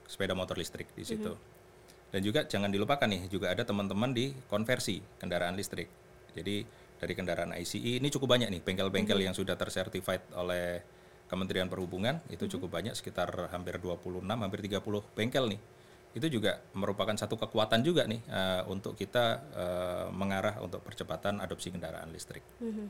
sepeda 0.05 0.37
motor 0.37 0.57
listrik 0.57 0.89
di 0.93 1.03
situ. 1.03 1.33
Mm 1.33 1.37
-hmm. 1.37 2.13
Dan 2.13 2.21
juga 2.23 2.47
jangan 2.47 2.71
dilupakan 2.71 3.07
nih, 3.09 3.27
juga 3.27 3.51
ada 3.51 3.67
teman-teman 3.67 4.15
di 4.15 4.31
konversi 4.47 5.03
kendaraan 5.19 5.57
listrik. 5.57 5.89
Jadi 6.31 6.63
dari 6.95 7.13
kendaraan 7.13 7.51
ICE 7.59 7.99
ini 7.99 8.07
cukup 8.07 8.37
banyak 8.37 8.49
nih 8.49 8.61
bengkel-bengkel 8.63 9.15
mm 9.15 9.19
-hmm. 9.19 9.27
yang 9.31 9.35
sudah 9.35 9.55
tersertified 9.59 10.23
oleh 10.37 10.79
Kementerian 11.25 11.67
Perhubungan 11.67 12.21
itu 12.29 12.37
mm 12.37 12.39
-hmm. 12.39 12.53
cukup 12.55 12.69
banyak 12.71 12.93
sekitar 12.95 13.49
hampir 13.51 13.81
26 13.81 14.23
hampir 14.23 14.59
30 14.63 15.17
bengkel 15.17 15.45
nih. 15.51 15.61
Itu 16.15 16.31
juga 16.31 16.63
merupakan 16.71 17.11
satu 17.11 17.35
kekuatan 17.35 17.83
juga 17.83 18.07
nih 18.07 18.23
uh, 18.31 18.63
untuk 18.71 18.95
kita 18.95 19.25
uh, 19.51 20.07
mengarah 20.15 20.63
untuk 20.63 20.79
percepatan 20.79 21.43
adopsi 21.43 21.75
kendaraan 21.75 22.07
listrik. 22.15 22.45
Mm 22.63 22.71
-hmm. 22.71 22.87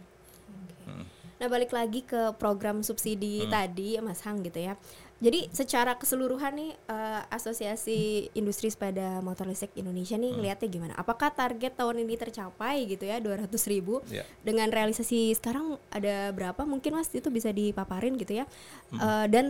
okay. 0.85 0.93
hmm. 0.93 1.05
Nah, 1.45 1.53
balik 1.53 1.77
lagi 1.77 2.01
ke 2.01 2.33
program 2.41 2.81
subsidi 2.81 3.45
hmm. 3.45 3.53
tadi 3.53 4.01
Mas 4.01 4.17
Hang 4.25 4.41
gitu 4.41 4.57
ya. 4.57 4.73
Jadi 5.21 5.45
secara 5.53 5.93
keseluruhan 5.93 6.57
nih 6.57 6.73
uh, 6.89 7.21
Asosiasi 7.29 8.33
Industri 8.33 8.73
Sepeda 8.73 9.21
Motor 9.21 9.53
Listrik 9.53 9.77
Indonesia 9.77 10.17
nih 10.17 10.33
hmm. 10.33 10.37
ngelihatnya 10.41 10.67
gimana? 10.73 10.93
Apakah 10.97 11.29
target 11.29 11.77
tahun 11.77 12.01
ini 12.01 12.17
tercapai 12.17 12.89
gitu 12.89 13.05
ya 13.05 13.21
200 13.21 13.45
ribu? 13.69 14.01
Yeah. 14.09 14.25
Dengan 14.41 14.73
realisasi 14.73 15.37
sekarang 15.37 15.77
ada 15.93 16.33
berapa? 16.33 16.65
Mungkin 16.65 16.97
mas 16.97 17.13
itu 17.13 17.29
bisa 17.29 17.53
dipaparin 17.53 18.17
gitu 18.17 18.41
ya. 18.41 18.49
Hmm. 18.89 18.97
Uh, 18.97 19.25
dan 19.29 19.45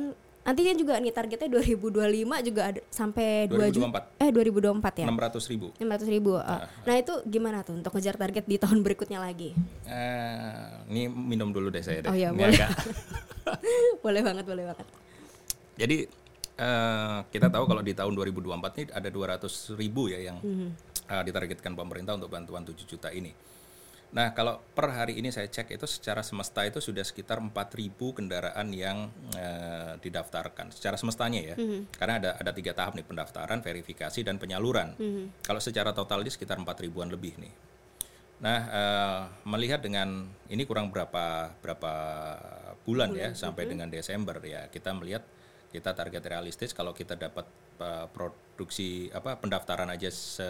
nantinya 0.45 0.73
juga 0.77 1.01
nih 1.01 1.09
targetnya 1.09 1.49
2025 1.57 2.45
juga 2.45 2.61
ada 2.69 2.81
sampai 2.93 3.49
2 3.49 3.73
juta 3.73 3.99
eh 4.21 4.29
2024 4.29 5.01
ya? 5.01 5.05
600 5.09 5.51
ribu. 5.51 5.67
600 5.81 6.05
ribu 6.05 6.31
uh, 6.37 6.45
nah, 6.45 6.69
nah 6.85 6.95
itu 7.01 7.13
gimana 7.25 7.65
tuh 7.65 7.73
untuk 7.81 7.89
ngejar 7.97 8.13
target 8.13 8.45
di 8.45 8.61
tahun 8.61 8.85
berikutnya 8.85 9.17
lagi? 9.17 9.57
Uh, 9.89 10.85
ini 10.93 11.09
minum 11.09 11.49
dulu 11.49 11.73
deh 11.73 11.81
saya 11.81 12.05
deh. 12.05 12.09
Oh 12.13 12.15
iya 12.15 12.29
boleh. 12.29 12.53
boleh 14.05 14.21
banget 14.21 14.45
boleh 14.45 14.63
banget. 14.69 14.87
Jadi 15.81 15.97
uh, 16.61 17.25
kita 17.33 17.47
tahu 17.49 17.65
kalau 17.65 17.81
di 17.81 17.97
tahun 17.97 18.13
2024 18.13 18.77
ini 18.77 18.85
ada 18.93 19.09
200 19.09 19.81
ribu 19.81 20.13
ya 20.13 20.29
yang 20.29 20.37
mm-hmm. 20.45 20.69
uh, 21.09 21.23
ditargetkan 21.25 21.73
pemerintah 21.73 22.21
untuk 22.21 22.29
bantuan 22.29 22.61
7 22.61 22.85
juta 22.85 23.09
ini. 23.09 23.33
Nah 24.15 24.31
kalau 24.31 24.63
per 24.71 24.95
hari 24.95 25.19
ini 25.19 25.27
saya 25.27 25.51
cek 25.51 25.75
itu 25.75 25.83
secara 25.83 26.23
semesta 26.23 26.63
itu 26.63 26.79
sudah 26.79 27.03
sekitar 27.03 27.43
4.000 27.43 27.99
kendaraan 28.15 28.71
yang 28.71 29.11
uh, 29.35 29.99
didaftarkan 29.99 30.71
secara 30.71 30.95
semestanya 30.95 31.43
ya, 31.43 31.55
mm-hmm. 31.59 31.99
karena 31.99 32.13
ada 32.23 32.29
ada 32.39 32.51
tiga 32.55 32.71
tahap 32.71 32.95
nih 32.95 33.03
pendaftaran, 33.03 33.59
verifikasi 33.59 34.23
dan 34.23 34.39
penyaluran. 34.39 34.95
Mm-hmm. 34.95 35.43
Kalau 35.43 35.59
secara 35.59 35.91
total 35.91 36.23
ini 36.23 36.31
sekitar 36.31 36.55
4 36.55 36.63
ribuan 36.87 37.11
lebih 37.11 37.35
nih. 37.43 37.53
Nah 38.39 38.59
uh, 38.71 39.21
melihat 39.51 39.83
dengan 39.83 40.31
ini 40.47 40.63
kurang 40.63 40.95
berapa 40.95 41.51
berapa 41.59 41.93
bulan, 42.87 43.11
bulan 43.11 43.19
ya 43.19 43.29
sampai 43.35 43.67
mm-hmm. 43.67 43.71
dengan 43.75 43.87
Desember 43.91 44.39
ya 44.47 44.71
kita 44.71 44.95
melihat 44.95 45.27
kita 45.75 45.91
target 45.91 46.23
realistis 46.23 46.71
kalau 46.71 46.95
kita 46.95 47.19
dapat 47.19 47.51
uh, 47.83 48.07
produksi 48.07 49.11
apa 49.11 49.35
pendaftaran 49.35 49.91
aja 49.91 50.07
se 50.07 50.47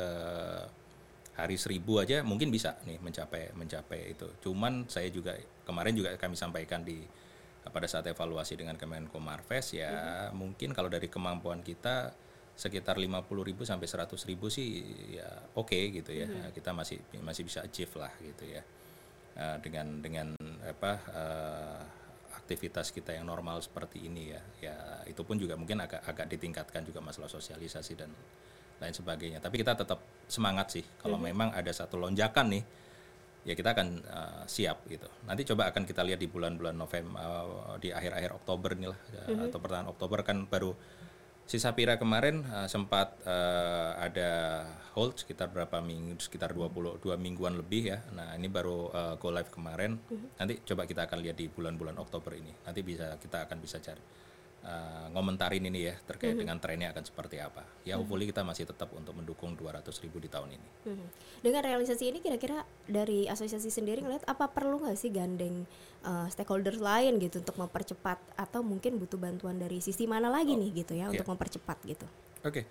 hari 1.35 1.59
seribu 1.59 1.99
aja 1.99 2.23
mungkin 2.23 2.47
bisa 2.47 2.79
nih 2.87 2.99
mencapai 2.99 3.51
mencapai 3.55 4.15
itu. 4.15 4.27
Cuman 4.39 4.87
saya 4.87 5.11
juga 5.11 5.35
kemarin 5.67 5.93
juga 5.95 6.15
kami 6.15 6.39
sampaikan 6.39 6.81
di 6.83 7.03
pada 7.69 7.87
saat 7.89 8.05
evaluasi 8.09 8.59
dengan 8.59 8.77
Kemenko 8.77 9.17
Marves 9.17 9.73
ya 9.73 9.89
mm-hmm. 9.89 10.37
mungkin 10.37 10.69
kalau 10.75 10.89
dari 10.91 11.09
kemampuan 11.09 11.65
kita 11.65 12.13
sekitar 12.55 12.95
50 12.95 13.25
ribu 13.43 13.67
sampai 13.67 13.87
100 13.89 14.15
ribu 14.29 14.47
sih 14.47 14.85
ya 15.19 15.27
oke 15.57 15.73
okay, 15.73 15.83
gitu 15.91 16.13
ya 16.13 16.29
mm-hmm. 16.29 16.53
kita 16.53 16.71
masih 16.71 16.97
masih 17.19 17.43
bisa 17.43 17.65
achieve 17.65 17.91
lah 17.97 18.13
gitu 18.21 18.43
ya 18.47 18.61
uh, 19.39 19.57
dengan 19.59 19.99
dengan 19.99 20.27
apa 20.63 20.91
uh, 21.11 21.81
aktivitas 22.45 22.93
kita 22.93 23.17
yang 23.17 23.25
normal 23.27 23.59
seperti 23.59 24.05
ini 24.05 24.31
ya 24.31 24.41
ya 24.61 24.75
itu 25.09 25.25
pun 25.25 25.35
juga 25.35 25.57
mungkin 25.57 25.81
agak 25.81 26.05
agak 26.05 26.29
ditingkatkan 26.29 26.85
juga 26.85 27.01
masalah 27.01 27.27
sosialisasi 27.27 27.93
dan 27.97 28.13
lain 28.79 28.93
sebagainya. 28.95 29.39
Tapi 29.39 29.55
kita 29.61 29.77
tetap 29.77 29.99
semangat 30.25 30.75
sih. 30.75 30.83
Kalau 30.99 31.15
memang 31.19 31.53
ada 31.53 31.71
satu 31.71 31.95
lonjakan 31.99 32.47
nih 32.51 32.63
ya 33.45 33.53
kita 33.53 33.77
akan 33.77 33.87
uh, 34.09 34.43
siap 34.49 34.89
gitu. 34.89 35.05
Nanti 35.29 35.45
coba 35.45 35.69
akan 35.69 35.85
kita 35.85 36.01
lihat 36.01 36.17
di 36.17 36.25
bulan-bulan 36.25 36.73
November 36.73 37.21
uh, 37.21 37.77
di 37.77 37.93
akhir-akhir 37.93 38.33
Oktober 38.41 38.73
nih 38.73 38.89
lah 38.89 38.99
uh, 39.29 39.45
atau 39.47 39.61
pertengahan 39.61 39.89
Oktober. 39.93 40.19
Kan 40.25 40.49
baru 40.49 40.73
si 41.45 41.61
Sapira 41.61 42.01
kemarin 42.01 42.41
uh, 42.49 42.65
sempat 42.65 43.13
uh, 43.21 44.01
ada 44.01 44.65
hold 44.97 45.21
sekitar 45.21 45.53
berapa 45.53 45.77
minggu 45.77 46.17
sekitar 46.17 46.57
22 46.57 47.05
mingguan 47.21 47.53
lebih 47.53 47.93
ya. 47.93 48.01
Nah, 48.17 48.33
ini 48.33 48.49
baru 48.49 48.89
uh, 48.89 49.13
go 49.21 49.29
live 49.29 49.53
kemarin. 49.53 50.01
Nanti 50.41 50.65
coba 50.65 50.89
kita 50.89 51.05
akan 51.05 51.21
lihat 51.21 51.37
di 51.37 51.45
bulan-bulan 51.45 52.01
Oktober 52.01 52.33
ini. 52.33 52.49
Nanti 52.65 52.81
bisa 52.81 53.13
kita 53.21 53.45
akan 53.45 53.61
bisa 53.61 53.77
cari 53.77 54.01
uh, 54.65 55.07
ngomentarin 55.13 55.61
ini 55.61 55.87
ya 55.87 55.95
terkait 56.03 56.33
dengan 56.33 56.57
trennya 56.57 56.89
akan 56.91 57.05
seperti 57.05 57.37
apa. 57.37 57.61
Ya 57.85 57.95
hopefully 57.95 58.25
kita 58.25 58.41
masih 58.41 58.65
tetap 58.65 58.89
untuk 58.97 59.13
mendukung 59.13 59.53
200 59.53 59.85
ribu 60.03 60.17
di 60.17 60.27
tahun 60.27 60.57
ini. 60.57 60.67
Mhm. 60.89 61.07
Dengan 61.45 61.61
realisasi 61.63 62.09
ini 62.09 62.19
kira-kira 62.19 62.65
dari 62.89 63.29
asosiasi 63.29 63.69
sendiri 63.69 64.01
ngeliat 64.01 64.25
apa 64.25 64.49
perlu 64.49 64.81
nggak 64.81 64.97
sih 64.97 65.13
gandeng 65.13 65.63
uh, 66.03 66.25
stakeholders 66.27 66.81
lain 66.81 67.21
gitu 67.21 67.39
untuk 67.39 67.55
mempercepat 67.61 68.17
atau 68.35 68.65
mungkin 68.65 68.97
butuh 68.97 69.21
bantuan 69.21 69.61
dari 69.61 69.79
sisi 69.79 70.09
mana 70.09 70.27
lagi 70.27 70.57
nih 70.57 70.83
gitu 70.83 70.97
ya 70.97 71.13
untuk 71.13 71.29
mempercepat 71.29 71.77
gitu. 71.85 72.05
Oke. 72.41 72.65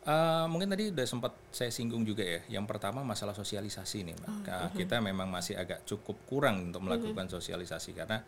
Uh, 0.00 0.48
mungkin 0.48 0.72
tadi 0.72 0.88
udah 0.88 1.04
sempat 1.04 1.36
saya 1.52 1.68
singgung 1.68 2.08
juga 2.08 2.24
ya. 2.24 2.40
Yang 2.48 2.72
pertama 2.72 3.04
masalah 3.04 3.36
sosialisasi 3.36 4.00
nih, 4.08 4.14
Mbak. 4.16 4.30
Ka- 4.48 4.72
Kita 4.72 4.96
memang 4.96 5.28
masih 5.28 5.60
agak 5.60 5.84
cukup 5.84 6.16
kurang 6.24 6.72
untuk 6.72 6.80
melakukan 6.80 7.28
sosialisasi 7.28 7.92
karena 7.92 8.24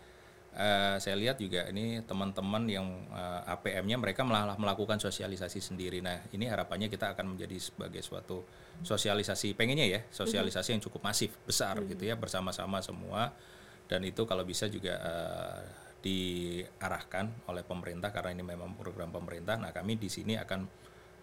uh, 0.57 0.97
saya 1.01 1.17
lihat 1.17 1.41
juga 1.41 1.69
ini 1.69 2.01
teman-teman 2.05 2.65
yang 2.69 2.87
uh, 3.12 3.45
APM-nya 3.59 3.97
mereka 4.01 4.25
malah 4.25 4.57
melakukan 4.57 5.01
sosialisasi 5.01 5.61
sendiri. 5.61 6.05
Nah, 6.05 6.25
ini 6.33 6.49
harapannya 6.49 6.88
kita 6.93 7.12
akan 7.17 7.37
menjadi 7.37 7.57
sebagai 7.59 8.01
suatu 8.01 8.45
sosialisasi 8.85 9.55
pengennya 9.57 9.87
ya, 9.87 10.01
sosialisasi 10.09 10.77
yang 10.77 10.83
cukup 10.83 11.05
masif, 11.05 11.37
besar 11.45 11.81
gitu 11.87 12.03
ya 12.05 12.17
bersama-sama 12.17 12.81
semua 12.81 13.33
dan 13.93 14.01
itu 14.09 14.25
kalau 14.25 14.41
bisa 14.49 14.73
juga 14.73 14.97
uh, 15.05 15.62
diarahkan 16.03 17.47
oleh 17.53 17.61
pemerintah 17.61 18.09
karena 18.09 18.35
ini 18.35 18.45
memang 18.57 18.73
program 18.75 19.12
pemerintah. 19.12 19.61
Nah, 19.61 19.71
kami 19.71 20.01
di 20.01 20.09
sini 20.09 20.35
akan 20.41 20.61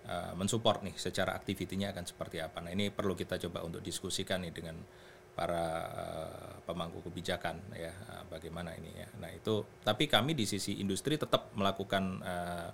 uh, 0.06 0.34
mensupport 0.38 0.86
nih 0.86 0.96
secara 0.96 1.36
aktivitinya 1.36 1.90
akan 1.90 2.06
seperti 2.06 2.40
apa. 2.40 2.62
Nah, 2.62 2.72
ini 2.72 2.94
perlu 2.94 3.18
kita 3.18 3.42
coba 3.42 3.66
untuk 3.66 3.82
diskusikan 3.82 4.46
nih 4.46 4.54
dengan 4.54 4.78
para 5.40 5.66
uh, 5.88 6.60
pemangku 6.68 7.00
kebijakan 7.08 7.56
ya 7.72 7.96
uh, 8.12 8.28
bagaimana 8.28 8.76
ini 8.76 8.92
ya. 8.92 9.08
Nah, 9.24 9.32
itu 9.32 9.64
tapi 9.88 10.12
kami 10.12 10.36
di 10.36 10.44
sisi 10.44 10.84
industri 10.84 11.16
tetap 11.16 11.56
melakukan 11.56 12.20
uh, 12.20 12.68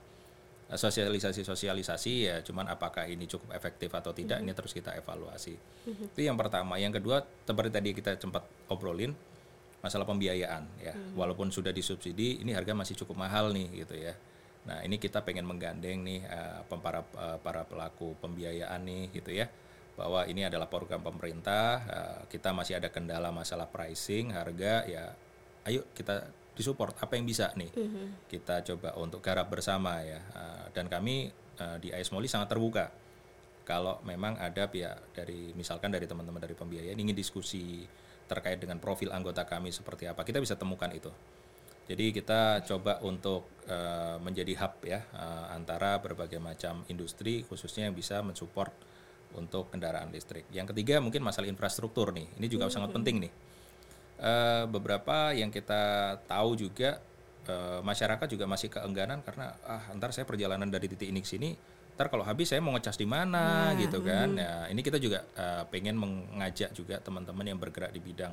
sosialisasi-sosialisasi 0.65 2.13
ya 2.25 2.41
cuman 2.41 2.65
apakah 2.73 3.06
ini 3.06 3.30
cukup 3.30 3.54
efektif 3.54 3.93
atau 3.93 4.10
tidak 4.17 4.41
ini 4.41 4.49
terus 4.58 4.73
kita 4.73 4.97
evaluasi. 4.97 5.54
Itu 6.10 6.21
yang 6.25 6.34
pertama. 6.34 6.82
Yang 6.82 7.06
kedua 7.06 7.21
seperti 7.21 7.69
tadi 7.69 7.89
kita 7.93 8.17
sempat 8.17 8.49
obrolin 8.73 9.13
masalah 9.86 10.10
pembiayaan 10.10 10.65
ya. 10.82 10.97
Walaupun 11.13 11.54
sudah 11.54 11.69
disubsidi 11.69 12.41
ini 12.41 12.58
harga 12.58 12.73
masih 12.73 12.97
cukup 12.97 13.21
mahal 13.21 13.54
nih 13.54 13.86
gitu 13.86 13.93
ya. 13.93 14.17
Nah, 14.65 14.82
ini 14.82 14.97
kita 14.97 15.21
pengen 15.21 15.45
menggandeng 15.45 16.01
nih 16.01 16.25
uh, 16.25 16.65
para 16.82 17.06
uh, 17.13 17.38
para 17.38 17.62
pelaku 17.69 18.17
pembiayaan 18.17 18.82
nih 18.82 19.13
gitu 19.13 19.38
ya. 19.38 19.45
Bahwa 19.95 20.27
ini 20.27 20.43
adalah 20.43 20.67
program 20.67 20.99
pemerintah, 20.99 21.67
uh, 21.88 22.21
kita 22.27 22.51
masih 22.51 22.79
ada 22.79 22.91
kendala 22.91 23.31
masalah 23.31 23.71
pricing, 23.71 24.36
harga 24.36 24.84
ya 24.88 25.15
ayo 25.65 25.88
kita 25.97 26.29
disupport 26.55 26.95
apa 26.99 27.15
yang 27.15 27.25
bisa 27.25 27.51
nih. 27.55 27.71
Kita 28.27 28.63
coba 28.63 28.95
untuk 28.99 29.23
garap 29.23 29.47
bersama 29.47 30.03
ya. 30.03 30.19
Uh, 30.36 30.65
dan 30.75 30.91
kami 30.91 31.31
uh, 31.60 31.79
di 31.79 31.95
AS 31.95 32.12
Moli 32.12 32.27
sangat 32.27 32.51
terbuka 32.51 32.91
kalau 33.65 33.97
memang 34.05 34.38
ada 34.38 34.69
pihak 34.69 35.12
dari 35.12 35.51
misalkan 35.58 35.89
dari 35.89 36.05
teman-teman 36.05 36.38
dari 36.38 36.53
pembiayaan 36.53 37.01
ingin 37.01 37.17
diskusi 37.17 37.84
terkait 38.29 38.62
dengan 38.62 38.77
profil 38.77 39.10
anggota 39.10 39.43
kami 39.43 39.73
seperti 39.73 40.05
apa 40.05 40.21
kita 40.21 40.38
bisa 40.38 40.53
temukan 40.53 40.89
itu 40.93 41.10
jadi 41.86 42.13
kita 42.13 42.65
coba 42.65 43.01
untuk 43.05 43.49
eh, 43.65 44.17
menjadi 44.21 44.53
hub 44.62 44.73
ya 44.86 45.01
eh, 45.01 45.45
antara 45.53 45.97
berbagai 45.97 46.38
macam 46.38 46.86
industri 46.88 47.41
khususnya 47.45 47.89
yang 47.89 47.97
bisa 47.97 48.21
mensupport 48.21 48.71
untuk 49.36 49.69
kendaraan 49.69 50.10
listrik. 50.10 50.48
Yang 50.50 50.74
ketiga 50.74 51.04
mungkin 51.04 51.21
masalah 51.21 51.45
infrastruktur 51.52 52.15
nih. 52.15 52.28
Ini 52.39 52.48
juga 52.48 52.71
sangat 52.71 52.95
penting 52.95 53.28
nih. 53.28 53.32
Eh, 54.15 54.63
beberapa 54.71 55.36
yang 55.36 55.52
kita 55.52 56.15
tahu 56.24 56.56
juga 56.56 57.04
eh, 57.45 57.80
masyarakat 57.84 58.28
juga 58.32 58.48
masih 58.48 58.71
keengganan 58.71 59.19
karena 59.21 59.52
ah 59.67 59.91
ntar 60.00 60.15
saya 60.15 60.24
perjalanan 60.24 60.71
dari 60.71 60.88
titik 60.88 61.12
ini 61.12 61.19
ke 61.19 61.28
sini 61.28 61.52
ntar 61.95 62.12
kalau 62.12 62.24
habis 62.28 62.52
saya 62.52 62.60
mau 62.60 62.76
ngecas 62.76 63.00
di 63.00 63.08
mana 63.08 63.71
gitu 63.80 64.04
kan. 64.04 64.36
ya 64.36 64.67
ini 64.71 64.80
kita 64.80 65.04
juga 65.04 65.24
eh, 65.36 65.63
pengen 65.67 66.00
mengajak 66.00 66.71
juga 66.71 67.00
teman-teman 67.04 67.43
yang 67.43 67.60
bergerak 67.60 67.91
di 67.91 68.00
bidang 68.00 68.32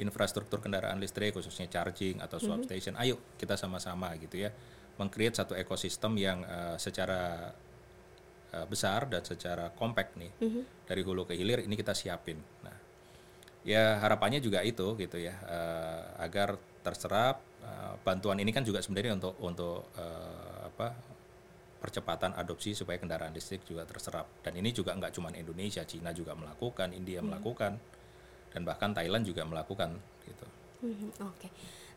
infrastruktur 0.00 0.64
kendaraan 0.64 0.96
listrik 0.96 1.36
khususnya 1.36 1.68
charging 1.68 2.24
atau 2.24 2.40
swap 2.40 2.64
station. 2.64 2.96
Ayo 2.96 3.20
kita 3.36 3.60
sama-sama 3.60 4.16
gitu 4.16 4.40
ya 4.40 4.48
mengcreate 5.00 5.40
satu 5.40 5.56
ekosistem 5.56 6.12
yang 6.20 6.44
eh, 6.44 6.76
secara 6.76 7.52
eh, 8.52 8.66
besar 8.66 9.06
dan 9.10 9.22
secara 9.22 9.70
compact 9.74 10.18
nih 10.18 10.32
dari 10.86 11.02
hulu 11.06 11.26
ke 11.26 11.34
hilir 11.38 11.62
ini 11.64 11.74
kita 11.78 11.94
siapin. 11.94 12.38
Nah 12.66 12.76
ya 13.60 14.00
harapannya 14.00 14.40
juga 14.40 14.64
itu 14.64 14.96
gitu 14.96 15.16
ya 15.20 15.34
eh, 15.36 16.02
agar 16.24 16.56
terserap 16.80 17.44
eh, 17.60 17.94
bantuan 18.00 18.40
ini 18.40 18.50
kan 18.52 18.64
juga 18.64 18.80
sebenarnya 18.80 19.20
untuk 19.20 19.34
untuk 19.44 19.92
eh, 20.00 20.60
apa 20.68 20.96
percepatan 21.80 22.36
adopsi 22.36 22.76
supaya 22.76 23.00
kendaraan 23.00 23.32
listrik 23.32 23.64
juga 23.64 23.88
terserap. 23.88 24.28
Dan 24.44 24.52
ini 24.60 24.68
juga 24.68 24.92
nggak 24.92 25.16
cuma 25.16 25.32
Indonesia 25.32 25.80
Cina 25.88 26.12
juga 26.12 26.36
melakukan 26.36 26.92
India 26.92 27.24
melakukan 27.24 27.80
dan 28.50 28.62
bahkan 28.66 28.92
Thailand 28.92 29.24
juga 29.24 29.46
melakukan 29.46 29.96
gitu 30.26 30.46
Mhm, 30.80 31.08
Oke. 31.30 31.48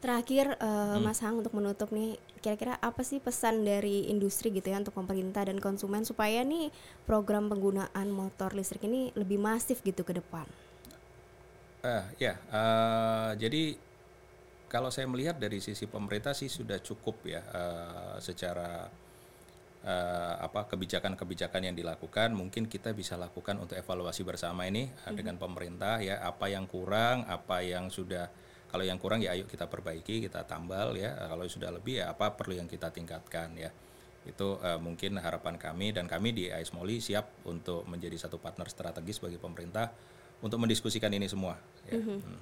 Terakhir 0.04 0.60
eh, 0.60 0.98
Hmm. 1.00 1.04
Mas 1.06 1.20
Hang 1.24 1.40
untuk 1.40 1.56
menutup 1.56 1.90
nih, 1.96 2.20
kira-kira 2.44 2.76
apa 2.84 3.02
sih 3.08 3.24
pesan 3.24 3.64
dari 3.64 4.12
industri 4.12 4.52
gitu 4.52 4.68
ya 4.72 4.78
untuk 4.84 4.96
pemerintah 5.00 5.48
dan 5.48 5.64
konsumen 5.64 6.04
supaya 6.04 6.44
nih 6.44 6.68
program 7.08 7.48
penggunaan 7.52 8.08
motor 8.12 8.52
listrik 8.52 8.84
ini 8.90 9.16
lebih 9.16 9.40
masif 9.40 9.80
gitu 9.88 10.04
ke 10.04 10.14
depan? 10.20 10.48
Eh, 11.84 12.04
ya, 12.20 12.34
eh, 12.48 13.32
jadi 13.44 13.64
kalau 14.72 14.90
saya 14.90 15.06
melihat 15.06 15.36
dari 15.38 15.60
sisi 15.62 15.86
pemerintah 15.86 16.34
sih 16.34 16.50
sudah 16.50 16.80
cukup 16.82 17.16
ya 17.28 17.42
eh, 17.44 18.16
secara 18.24 18.88
eh, 19.84 20.36
apa 20.48 20.62
kebijakan-kebijakan 20.72 21.62
yang 21.72 21.76
dilakukan. 21.78 22.30
Mungkin 22.36 22.64
kita 22.72 22.92
bisa 22.96 23.16
lakukan 23.20 23.60
untuk 23.64 23.76
evaluasi 23.78 24.24
bersama 24.24 24.66
ini 24.72 24.84
eh, 24.90 25.14
dengan 25.14 25.36
pemerintah 25.40 26.00
ya 26.00 26.24
apa 26.24 26.46
yang 26.52 26.66
kurang, 26.70 27.28
apa 27.28 27.62
yang 27.64 27.92
sudah 27.92 28.28
kalau 28.74 28.90
yang 28.90 28.98
kurang 28.98 29.22
ya 29.22 29.38
ayo 29.38 29.46
kita 29.46 29.70
perbaiki, 29.70 30.26
kita 30.26 30.50
tambal 30.50 30.98
ya. 30.98 31.14
Kalau 31.14 31.46
sudah 31.46 31.70
lebih 31.70 32.02
ya 32.02 32.10
apa 32.10 32.34
perlu 32.34 32.58
yang 32.58 32.66
kita 32.66 32.90
tingkatkan 32.90 33.54
ya. 33.54 33.70
Itu 34.26 34.58
eh, 34.66 34.82
mungkin 34.82 35.22
harapan 35.22 35.62
kami 35.62 35.94
dan 35.94 36.10
kami 36.10 36.34
di 36.34 36.50
AIS 36.50 36.74
Moli 36.74 36.98
siap 36.98 37.46
untuk 37.46 37.86
menjadi 37.86 38.26
satu 38.26 38.42
partner 38.42 38.66
strategis 38.74 39.22
bagi 39.22 39.38
pemerintah 39.38 39.94
untuk 40.42 40.58
mendiskusikan 40.58 41.14
ini 41.14 41.30
semua. 41.30 41.54
Ya. 41.86 42.02
Hmm. 42.02 42.42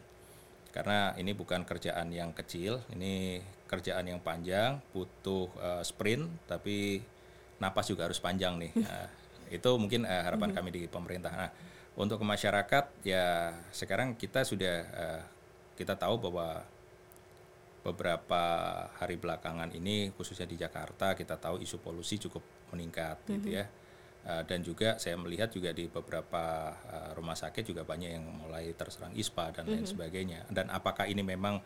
Karena 0.71 1.11
ini 1.19 1.35
bukan 1.35 1.67
kerjaan 1.67 2.15
yang 2.15 2.31
kecil, 2.31 2.79
ini 2.95 3.43
kerjaan 3.67 4.07
yang 4.07 4.23
panjang, 4.23 4.79
butuh 4.95 5.51
eh, 5.59 5.83
sprint, 5.83 6.47
tapi 6.47 7.03
napas 7.59 7.91
juga 7.91 8.07
harus 8.07 8.23
panjang 8.23 8.55
nih. 8.55 8.71
Nah, 8.79 9.07
itu 9.51 9.71
mungkin 9.75 10.07
eh, 10.07 10.23
harapan 10.23 10.55
kami 10.55 10.71
di 10.71 10.81
pemerintah. 10.87 11.35
Nah, 11.35 11.51
untuk 11.99 12.23
ke 12.23 12.25
masyarakat 12.25 13.03
ya 13.03 13.51
sekarang 13.75 14.15
kita 14.15 14.47
sudah 14.47 14.75
eh, 14.95 15.21
kita 15.81 15.97
tahu 15.97 16.21
bahwa 16.29 16.61
beberapa 17.81 18.43
hari 19.01 19.17
belakangan 19.17 19.73
ini 19.73 20.13
khususnya 20.13 20.45
di 20.45 20.53
Jakarta 20.53 21.17
kita 21.17 21.41
tahu 21.41 21.57
isu 21.65 21.81
polusi 21.81 22.21
cukup 22.21 22.45
meningkat 22.69 23.17
gitu 23.25 23.57
ya. 23.57 23.65
Uh, 24.21 24.45
dan 24.45 24.61
juga 24.61 25.01
saya 25.01 25.17
melihat 25.17 25.49
juga 25.49 25.73
di 25.73 25.89
beberapa 25.89 26.69
uh, 26.77 27.17
rumah 27.17 27.33
sakit 27.33 27.65
juga 27.65 27.81
banyak 27.81 28.21
yang 28.21 28.25
mulai 28.45 28.69
terserang 28.77 29.17
ISPA 29.17 29.49
dan 29.49 29.65
lain 29.65 29.81
sebagainya. 29.81 30.45
Dan 30.45 30.69
apakah 30.69 31.09
ini 31.09 31.25
memang 31.25 31.57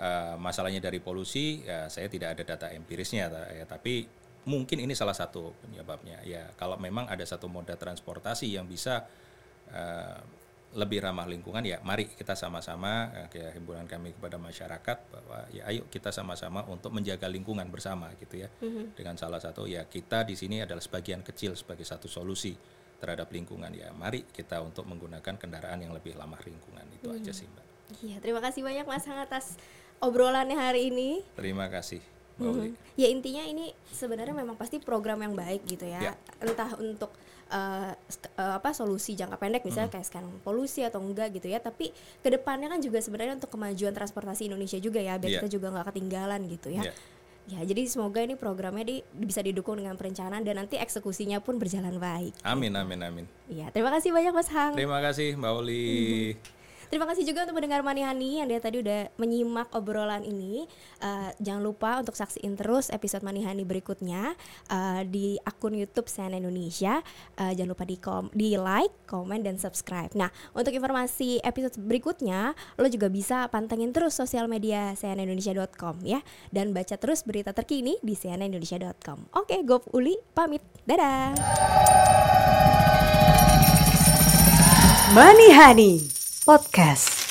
uh, 0.00 0.34
masalahnya 0.40 0.80
dari 0.80 0.96
polusi? 0.96 1.60
Ya, 1.60 1.92
saya 1.92 2.08
tidak 2.08 2.40
ada 2.40 2.56
data 2.56 2.72
empirisnya, 2.72 3.28
ya, 3.52 3.68
tapi 3.68 4.08
mungkin 4.48 4.80
ini 4.80 4.96
salah 4.96 5.12
satu 5.12 5.52
penyebabnya. 5.60 6.24
Ya, 6.24 6.48
kalau 6.56 6.80
memang 6.80 7.04
ada 7.04 7.20
satu 7.28 7.52
moda 7.52 7.76
transportasi 7.76 8.48
yang 8.48 8.64
bisa 8.64 9.04
uh, 9.68 10.24
lebih 10.70 11.02
ramah 11.02 11.26
lingkungan, 11.26 11.66
ya 11.66 11.82
mari 11.82 12.06
kita 12.06 12.38
sama-sama 12.38 13.10
uh, 13.10 13.26
kayak 13.26 13.58
himbunan 13.58 13.90
kami 13.90 14.14
kepada 14.14 14.38
masyarakat 14.38 14.98
bahwa 15.10 15.38
ya 15.50 15.66
ayo 15.66 15.90
kita 15.90 16.14
sama-sama 16.14 16.62
untuk 16.70 16.94
menjaga 16.94 17.26
lingkungan 17.26 17.66
bersama 17.66 18.14
gitu 18.22 18.46
ya. 18.46 18.48
Dengan 18.94 19.18
salah 19.18 19.42
satu 19.42 19.66
ya 19.66 19.82
kita 19.90 20.22
di 20.22 20.38
sini 20.38 20.62
adalah 20.62 20.78
sebagian 20.78 21.26
kecil 21.26 21.58
sebagai 21.58 21.82
satu 21.82 22.06
solusi 22.06 22.54
terhadap 23.02 23.32
lingkungan 23.34 23.72
ya. 23.74 23.90
Mari 23.90 24.30
kita 24.30 24.62
untuk 24.62 24.86
menggunakan 24.86 25.34
kendaraan 25.34 25.82
yang 25.82 25.90
lebih 25.90 26.14
ramah 26.14 26.38
lingkungan 26.38 26.86
itu 26.94 27.10
aja 27.10 27.32
sih 27.34 27.50
mbak. 27.50 27.66
Iya, 28.06 28.16
terima 28.22 28.38
kasih 28.38 28.62
banyak 28.62 28.86
Mas 28.86 29.02
Hang 29.10 29.18
atas 29.18 29.58
obrolannya 29.98 30.54
hari 30.54 30.94
ini. 30.94 31.26
Terima 31.34 31.66
kasih. 31.66 31.98
Mhm. 32.40 32.72
Ya 32.96 33.08
intinya 33.12 33.44
ini 33.44 33.74
sebenarnya 33.92 34.32
memang 34.32 34.56
pasti 34.56 34.80
program 34.80 35.20
yang 35.20 35.34
baik 35.36 35.66
gitu 35.66 35.84
ya. 35.84 36.00
Ya. 36.00 36.14
Entah 36.40 36.72
untuk 36.78 37.12
eh, 37.50 37.92
eh, 38.38 38.54
apa 38.56 38.70
solusi 38.70 39.12
jangka 39.12 39.36
pendek 39.36 39.66
misalnya 39.66 39.90
kayak 39.90 40.06
sekarang 40.06 40.30
polusi 40.40 40.86
atau 40.86 41.02
enggak 41.02 41.34
gitu 41.34 41.50
ya. 41.50 41.58
Tapi 41.58 41.90
ke 41.92 42.28
depannya 42.30 42.70
kan 42.70 42.78
juga 42.78 43.02
sebenarnya 43.02 43.36
untuk 43.36 43.50
kemajuan 43.50 43.92
transportasi 43.92 44.46
Indonesia 44.46 44.78
juga 44.78 45.02
ya. 45.02 45.18
Biar 45.18 45.30
Ya. 45.30 45.40
kita 45.42 45.50
juga 45.50 45.74
nggak 45.74 45.86
ketinggalan 45.90 46.40
gitu 46.48 46.70
ya. 46.70 46.86
Ya. 46.88 46.94
Ya 47.50 47.66
jadi 47.66 47.82
semoga 47.90 48.22
ini 48.22 48.38
programnya 48.38 48.86
di, 48.86 49.02
bisa 49.10 49.42
didukung 49.42 49.74
dengan 49.82 49.98
perencanaan 49.98 50.46
dan 50.46 50.62
nanti 50.62 50.78
eksekusinya 50.78 51.42
pun 51.42 51.58
berjalan 51.58 51.98
baik. 51.98 52.30
Amin, 52.46 52.70
amin, 52.78 53.00
amin. 53.02 53.26
Iya 53.50 53.74
terima 53.74 53.90
kasih 53.90 54.14
banyak 54.14 54.30
Mas 54.30 54.46
Hang. 54.54 54.78
Terima 54.78 55.02
kasih, 55.02 55.34
Mbak 55.34 55.52
Uli. 55.58 56.59
Terima 56.90 57.06
kasih 57.06 57.22
juga 57.22 57.46
untuk 57.46 57.62
mendengar 57.62 57.86
Manihani 57.86 58.42
yang 58.42 58.50
dia 58.50 58.58
tadi 58.58 58.82
udah 58.82 59.14
menyimak 59.14 59.70
obrolan 59.78 60.26
ini. 60.26 60.66
Eh, 60.98 61.30
jangan 61.38 61.62
lupa 61.62 62.02
untuk 62.02 62.18
saksiin 62.18 62.58
terus 62.58 62.90
episode 62.90 63.22
Manihani 63.22 63.62
berikutnya 63.62 64.34
eh, 64.66 65.06
di 65.06 65.38
akun 65.46 65.78
YouTube 65.78 66.10
CNN 66.10 66.42
Indonesia. 66.42 66.98
Eh, 67.38 67.54
jangan 67.54 67.70
lupa 67.78 67.86
di 67.86 67.94
kom 67.94 68.26
di 68.34 68.58
like, 68.58 69.06
komen 69.06 69.46
dan 69.46 69.54
subscribe. 69.54 70.10
Nah, 70.18 70.34
untuk 70.50 70.74
informasi 70.74 71.38
episode 71.46 71.78
berikutnya, 71.78 72.58
lo 72.74 72.90
juga 72.90 73.06
bisa 73.06 73.46
pantengin 73.46 73.94
terus 73.94 74.18
sosial 74.18 74.50
media 74.50 74.90
cnnindonesia.com 74.98 76.02
ya 76.02 76.18
dan 76.50 76.74
baca 76.74 76.98
terus 76.98 77.22
berita 77.22 77.54
terkini 77.54 78.02
di 78.02 78.18
cnnindonesia.com. 78.18 79.30
Oke, 79.38 79.62
Gop 79.62 79.86
Uli 79.94 80.18
pamit. 80.34 80.66
Dadah. 80.82 81.38
Money 85.14 85.50
Honey 85.54 86.19
Podcast. 86.50 87.29